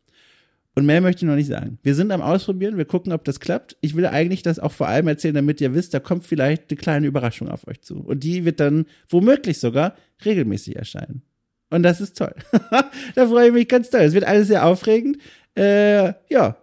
Und 0.80 0.86
mehr 0.86 1.02
möchte 1.02 1.26
ich 1.26 1.28
noch 1.28 1.36
nicht 1.36 1.48
sagen. 1.48 1.78
Wir 1.82 1.94
sind 1.94 2.10
am 2.10 2.22
Ausprobieren, 2.22 2.78
wir 2.78 2.86
gucken, 2.86 3.12
ob 3.12 3.22
das 3.24 3.38
klappt. 3.38 3.76
Ich 3.82 3.96
will 3.96 4.06
eigentlich 4.06 4.40
das 4.40 4.58
auch 4.58 4.72
vor 4.72 4.88
allem 4.88 5.08
erzählen, 5.08 5.34
damit 5.34 5.60
ihr 5.60 5.74
wisst, 5.74 5.92
da 5.92 6.00
kommt 6.00 6.24
vielleicht 6.24 6.70
eine 6.70 6.78
kleine 6.78 7.06
Überraschung 7.06 7.50
auf 7.50 7.68
euch 7.68 7.82
zu. 7.82 7.98
Und 7.98 8.24
die 8.24 8.46
wird 8.46 8.60
dann 8.60 8.86
womöglich 9.10 9.58
sogar 9.58 9.94
regelmäßig 10.24 10.76
erscheinen. 10.76 11.20
Und 11.68 11.82
das 11.82 12.00
ist 12.00 12.16
toll. 12.16 12.34
da 13.14 13.28
freue 13.28 13.48
ich 13.48 13.52
mich 13.52 13.68
ganz 13.68 13.90
toll. 13.90 14.00
Es 14.00 14.14
wird 14.14 14.24
alles 14.24 14.48
sehr 14.48 14.64
aufregend. 14.64 15.18
Äh, 15.54 16.14
ja, 16.30 16.56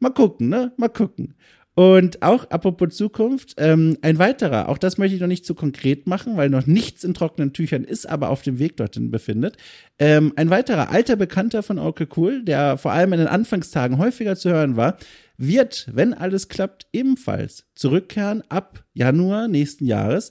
mal 0.00 0.10
gucken, 0.10 0.50
ne? 0.50 0.72
Mal 0.76 0.90
gucken. 0.90 1.32
Und 1.74 2.22
auch 2.22 2.50
apropos 2.50 2.94
Zukunft, 2.94 3.54
ähm, 3.56 3.96
ein 4.02 4.18
weiterer, 4.18 4.68
auch 4.68 4.76
das 4.76 4.98
möchte 4.98 5.14
ich 5.14 5.20
noch 5.22 5.28
nicht 5.28 5.46
zu 5.46 5.54
konkret 5.54 6.06
machen, 6.06 6.36
weil 6.36 6.50
noch 6.50 6.66
nichts 6.66 7.02
in 7.02 7.14
trockenen 7.14 7.54
Tüchern 7.54 7.84
ist, 7.84 8.06
aber 8.06 8.28
auf 8.28 8.42
dem 8.42 8.58
Weg 8.58 8.76
dorthin 8.76 9.10
befindet. 9.10 9.56
Ähm, 9.98 10.34
ein 10.36 10.50
weiterer 10.50 10.90
alter 10.90 11.16
Bekannter 11.16 11.62
von 11.62 11.78
Okay 11.78 12.06
Cool, 12.14 12.44
der 12.44 12.76
vor 12.76 12.92
allem 12.92 13.14
in 13.14 13.20
den 13.20 13.28
Anfangstagen 13.28 13.96
häufiger 13.96 14.36
zu 14.36 14.50
hören 14.50 14.76
war, 14.76 14.98
wird, 15.38 15.88
wenn 15.92 16.12
alles 16.12 16.48
klappt, 16.48 16.86
ebenfalls 16.92 17.64
zurückkehren 17.74 18.42
ab 18.50 18.84
Januar 18.92 19.48
nächsten 19.48 19.86
Jahres 19.86 20.30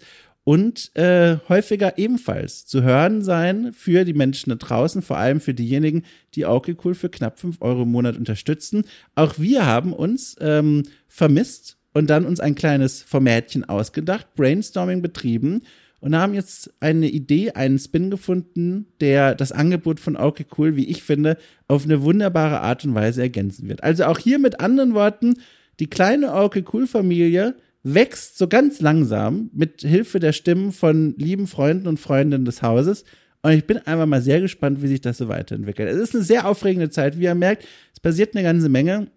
und 0.51 0.93
äh, 0.97 1.37
häufiger 1.47 1.97
ebenfalls 1.97 2.65
zu 2.65 2.83
hören 2.83 3.21
sein 3.21 3.71
für 3.71 4.03
die 4.03 4.13
Menschen 4.13 4.49
da 4.49 4.57
draußen, 4.57 5.01
vor 5.01 5.17
allem 5.17 5.39
für 5.39 5.53
diejenigen, 5.53 6.03
die 6.35 6.45
okay 6.45 6.75
cool 6.83 6.93
für 6.93 7.07
knapp 7.07 7.39
fünf 7.39 7.61
Euro 7.61 7.83
im 7.83 7.91
Monat 7.91 8.17
unterstützen. 8.17 8.83
Auch 9.15 9.39
wir 9.39 9.65
haben 9.65 9.93
uns 9.93 10.35
ähm, 10.41 10.83
vermisst 11.07 11.77
und 11.93 12.09
dann 12.09 12.25
uns 12.25 12.41
ein 12.41 12.55
kleines 12.55 13.01
Formatchen 13.01 13.63
ausgedacht, 13.63 14.35
Brainstorming 14.35 15.01
betrieben 15.01 15.61
und 16.01 16.17
haben 16.17 16.33
jetzt 16.33 16.73
eine 16.81 17.07
Idee, 17.07 17.51
einen 17.51 17.79
Spin 17.79 18.11
gefunden, 18.11 18.87
der 18.99 19.35
das 19.35 19.53
Angebot 19.53 20.01
von 20.01 20.17
Okay 20.17 20.45
Cool, 20.57 20.75
wie 20.75 20.89
ich 20.89 21.01
finde, 21.01 21.37
auf 21.69 21.85
eine 21.85 22.01
wunderbare 22.01 22.59
Art 22.59 22.83
und 22.83 22.93
Weise 22.93 23.21
ergänzen 23.21 23.69
wird. 23.69 23.83
Also 23.83 24.03
auch 24.03 24.19
hier 24.19 24.37
mit 24.37 24.59
anderen 24.59 24.95
Worten, 24.95 25.35
die 25.79 25.87
kleine 25.87 26.33
Okay 26.33 26.65
Cool 26.73 26.87
Familie 26.87 27.55
wächst 27.83 28.37
so 28.37 28.47
ganz 28.47 28.79
langsam 28.79 29.49
mit 29.53 29.81
Hilfe 29.81 30.19
der 30.19 30.33
Stimmen 30.33 30.71
von 30.71 31.15
lieben 31.17 31.47
Freunden 31.47 31.87
und 31.87 31.99
Freundinnen 31.99 32.45
des 32.45 32.61
Hauses. 32.61 33.03
Und 33.41 33.51
ich 33.53 33.65
bin 33.65 33.79
einfach 33.79 34.05
mal 34.05 34.21
sehr 34.21 34.39
gespannt, 34.39 34.81
wie 34.81 34.87
sich 34.87 35.01
das 35.01 35.17
so 35.17 35.27
weiterentwickelt. 35.27 35.89
Es 35.89 35.97
ist 35.97 36.15
eine 36.15 36.23
sehr 36.23 36.47
aufregende 36.47 36.89
Zeit, 36.89 37.17
wie 37.19 37.23
ihr 37.23 37.35
merkt. 37.35 37.65
Es 37.93 37.99
passiert 37.99 38.35
eine 38.35 38.43
ganze 38.43 38.69
Menge. 38.69 39.07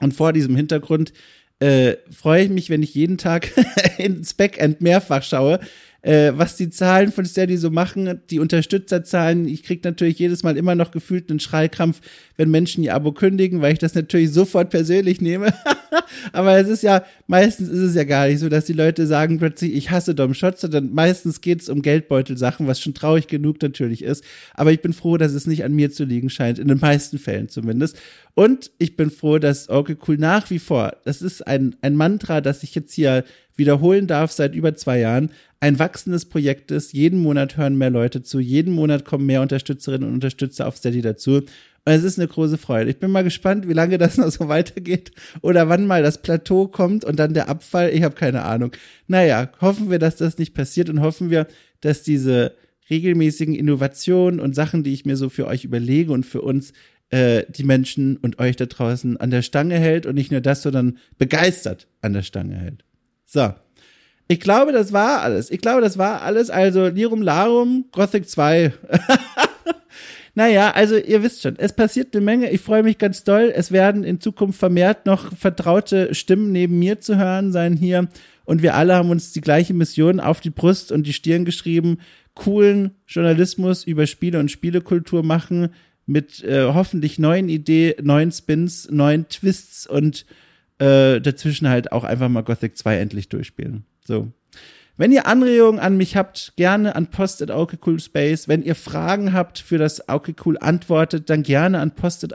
Und 0.00 0.12
vor 0.12 0.34
diesem 0.34 0.56
Hintergrund 0.56 1.14
äh, 1.58 1.96
freue 2.10 2.44
ich 2.44 2.50
mich, 2.50 2.68
wenn 2.68 2.82
ich 2.82 2.94
jeden 2.94 3.16
Tag 3.16 3.50
ins 3.98 4.34
Backend 4.34 4.82
mehrfach 4.82 5.22
schaue, 5.22 5.58
äh, 6.06 6.38
was 6.38 6.54
die 6.54 6.70
Zahlen 6.70 7.10
von 7.10 7.24
Steady 7.24 7.56
so 7.56 7.68
machen, 7.68 8.20
die 8.30 8.38
Unterstützerzahlen. 8.38 9.48
Ich 9.48 9.64
kriege 9.64 9.80
natürlich 9.82 10.20
jedes 10.20 10.44
Mal 10.44 10.56
immer 10.56 10.76
noch 10.76 10.92
gefühlt 10.92 11.30
einen 11.30 11.40
Schreikrampf, 11.40 12.00
wenn 12.36 12.48
Menschen 12.48 12.84
ihr 12.84 12.94
Abo 12.94 13.10
kündigen, 13.10 13.60
weil 13.60 13.72
ich 13.72 13.80
das 13.80 13.96
natürlich 13.96 14.30
sofort 14.30 14.70
persönlich 14.70 15.20
nehme. 15.20 15.52
Aber 16.32 16.58
es 16.58 16.68
ist 16.68 16.84
ja, 16.84 17.02
meistens 17.26 17.68
ist 17.68 17.80
es 17.80 17.94
ja 17.96 18.04
gar 18.04 18.28
nicht 18.28 18.38
so, 18.38 18.48
dass 18.48 18.66
die 18.66 18.72
Leute 18.72 19.04
sagen 19.08 19.38
plötzlich, 19.38 19.74
ich 19.74 19.90
hasse 19.90 20.14
Dom 20.14 20.32
Schotz, 20.32 20.60
sondern 20.60 20.94
meistens 20.94 21.40
geht 21.40 21.62
es 21.62 21.68
um 21.68 21.82
Geldbeutelsachen, 21.82 22.68
was 22.68 22.80
schon 22.80 22.94
traurig 22.94 23.26
genug 23.26 23.60
natürlich 23.60 24.02
ist. 24.04 24.22
Aber 24.54 24.70
ich 24.70 24.82
bin 24.82 24.92
froh, 24.92 25.16
dass 25.16 25.32
es 25.32 25.48
nicht 25.48 25.64
an 25.64 25.74
mir 25.74 25.90
zu 25.90 26.04
liegen 26.04 26.30
scheint, 26.30 26.60
in 26.60 26.68
den 26.68 26.78
meisten 26.78 27.18
Fällen 27.18 27.48
zumindest. 27.48 27.98
Und 28.34 28.70
ich 28.78 28.94
bin 28.96 29.10
froh, 29.10 29.38
dass 29.38 29.68
Okay 29.68 29.96
Cool 30.06 30.18
nach 30.18 30.50
wie 30.50 30.60
vor, 30.60 30.94
das 31.04 31.20
ist 31.20 31.44
ein, 31.44 31.74
ein 31.80 31.96
Mantra, 31.96 32.40
das 32.40 32.62
ich 32.62 32.76
jetzt 32.76 32.92
hier 32.92 33.24
wiederholen 33.56 34.06
darf 34.06 34.32
seit 34.32 34.54
über 34.54 34.74
zwei 34.74 35.00
Jahren, 35.00 35.30
ein 35.60 35.78
wachsendes 35.78 36.26
Projekt 36.26 36.70
ist. 36.70 36.92
Jeden 36.92 37.20
Monat 37.20 37.56
hören 37.56 37.76
mehr 37.76 37.90
Leute 37.90 38.22
zu, 38.22 38.38
jeden 38.38 38.74
Monat 38.74 39.04
kommen 39.04 39.26
mehr 39.26 39.42
Unterstützerinnen 39.42 40.06
und 40.06 40.14
Unterstützer 40.14 40.68
auf 40.68 40.76
Steady 40.76 41.02
dazu. 41.02 41.42
Und 41.86 41.92
es 41.92 42.02
ist 42.02 42.18
eine 42.18 42.28
große 42.28 42.58
Freude. 42.58 42.90
Ich 42.90 42.98
bin 42.98 43.12
mal 43.12 43.24
gespannt, 43.24 43.68
wie 43.68 43.72
lange 43.72 43.96
das 43.96 44.16
noch 44.18 44.30
so 44.30 44.48
weitergeht 44.48 45.12
oder 45.40 45.68
wann 45.68 45.86
mal 45.86 46.02
das 46.02 46.20
Plateau 46.20 46.66
kommt 46.66 47.04
und 47.04 47.18
dann 47.18 47.32
der 47.32 47.48
Abfall. 47.48 47.90
Ich 47.90 48.02
habe 48.02 48.14
keine 48.14 48.42
Ahnung. 48.42 48.72
Naja, 49.06 49.50
hoffen 49.60 49.90
wir, 49.90 49.98
dass 49.98 50.16
das 50.16 50.36
nicht 50.38 50.52
passiert 50.52 50.90
und 50.90 51.00
hoffen 51.00 51.30
wir, 51.30 51.46
dass 51.80 52.02
diese 52.02 52.54
regelmäßigen 52.90 53.54
Innovationen 53.54 54.40
und 54.40 54.54
Sachen, 54.54 54.82
die 54.82 54.92
ich 54.92 55.04
mir 55.04 55.16
so 55.16 55.28
für 55.28 55.46
euch 55.46 55.64
überlege 55.64 56.12
und 56.12 56.24
für 56.26 56.42
uns 56.42 56.72
äh, 57.10 57.44
die 57.48 57.64
Menschen 57.64 58.16
und 58.16 58.38
euch 58.38 58.56
da 58.56 58.66
draußen 58.66 59.16
an 59.16 59.30
der 59.30 59.42
Stange 59.42 59.78
hält 59.78 60.06
und 60.06 60.16
nicht 60.16 60.30
nur 60.30 60.40
das, 60.40 60.62
sondern 60.62 60.98
begeistert 61.18 61.88
an 62.02 62.12
der 62.12 62.22
Stange 62.22 62.56
hält. 62.56 62.84
So. 63.26 63.52
Ich 64.28 64.40
glaube, 64.40 64.72
das 64.72 64.92
war 64.92 65.22
alles. 65.22 65.50
Ich 65.50 65.60
glaube, 65.60 65.80
das 65.80 65.98
war 65.98 66.22
alles. 66.22 66.50
Also 66.50 66.88
Lirum 66.88 67.22
Larum, 67.22 67.86
Gothic 67.92 68.28
2. 68.28 68.72
naja, 70.34 70.72
also 70.72 70.96
ihr 70.96 71.22
wisst 71.22 71.42
schon, 71.42 71.56
es 71.58 71.72
passiert 71.72 72.14
eine 72.14 72.24
Menge. 72.24 72.50
Ich 72.50 72.60
freue 72.60 72.82
mich 72.82 72.98
ganz 72.98 73.22
doll. 73.22 73.52
Es 73.54 73.70
werden 73.70 74.02
in 74.02 74.20
Zukunft 74.20 74.58
vermehrt 74.58 75.06
noch 75.06 75.36
vertraute 75.36 76.14
Stimmen 76.14 76.50
neben 76.50 76.78
mir 76.78 77.00
zu 77.00 77.16
hören 77.16 77.52
sein 77.52 77.76
hier. 77.76 78.08
Und 78.44 78.62
wir 78.62 78.74
alle 78.74 78.94
haben 78.94 79.10
uns 79.10 79.32
die 79.32 79.40
gleiche 79.40 79.74
Mission 79.74 80.18
auf 80.18 80.40
die 80.40 80.50
Brust 80.50 80.90
und 80.90 81.06
die 81.06 81.12
Stirn 81.12 81.44
geschrieben. 81.44 81.98
Coolen 82.34 82.92
Journalismus 83.06 83.84
über 83.84 84.06
Spiele 84.06 84.40
und 84.40 84.50
Spielekultur 84.50 85.22
machen 85.22 85.70
mit 86.04 86.42
äh, 86.44 86.64
hoffentlich 86.64 87.18
neuen 87.18 87.48
Ideen, 87.48 87.94
neuen 88.04 88.30
Spins, 88.30 88.88
neuen 88.90 89.28
Twists 89.28 89.86
und 89.86 90.26
äh, 90.78 91.20
dazwischen 91.20 91.68
halt 91.68 91.92
auch 91.92 92.04
einfach 92.04 92.28
mal 92.28 92.42
Gothic 92.42 92.76
2 92.76 92.98
endlich 92.98 93.28
durchspielen. 93.28 93.84
So. 94.06 94.32
Wenn 94.98 95.12
ihr 95.12 95.26
Anregungen 95.26 95.78
an 95.78 95.98
mich 95.98 96.16
habt, 96.16 96.54
gerne 96.56 96.96
an 96.96 97.08
post 97.08 97.42
at 97.42 97.50
Space. 98.00 98.48
Wenn 98.48 98.62
ihr 98.62 98.74
Fragen 98.74 99.34
habt 99.34 99.58
für 99.58 99.76
das 99.76 100.02
Cool 100.44 100.56
antwortet, 100.58 101.28
dann 101.28 101.42
gerne 101.42 101.80
an 101.80 101.94
post 101.94 102.24
at 102.24 102.34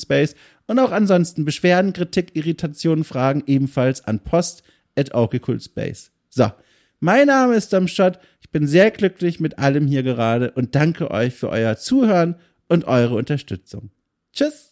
Space. 0.00 0.34
Und 0.66 0.78
auch 0.78 0.90
ansonsten 0.90 1.44
Beschwerden, 1.44 1.92
Kritik, 1.92 2.34
Irritationen, 2.34 3.04
Fragen 3.04 3.42
ebenfalls 3.46 4.04
an 4.06 4.20
post 4.20 4.62
at 4.96 5.10
Space. 5.60 6.10
So. 6.30 6.50
Mein 7.00 7.26
Name 7.26 7.56
ist 7.56 7.72
Domschott. 7.72 8.20
Ich 8.40 8.50
bin 8.50 8.66
sehr 8.68 8.92
glücklich 8.92 9.40
mit 9.40 9.58
allem 9.58 9.88
hier 9.88 10.04
gerade 10.04 10.52
und 10.52 10.76
danke 10.76 11.10
euch 11.10 11.34
für 11.34 11.48
euer 11.48 11.76
Zuhören 11.76 12.36
und 12.68 12.84
eure 12.84 13.16
Unterstützung. 13.16 13.90
Tschüss! 14.32 14.71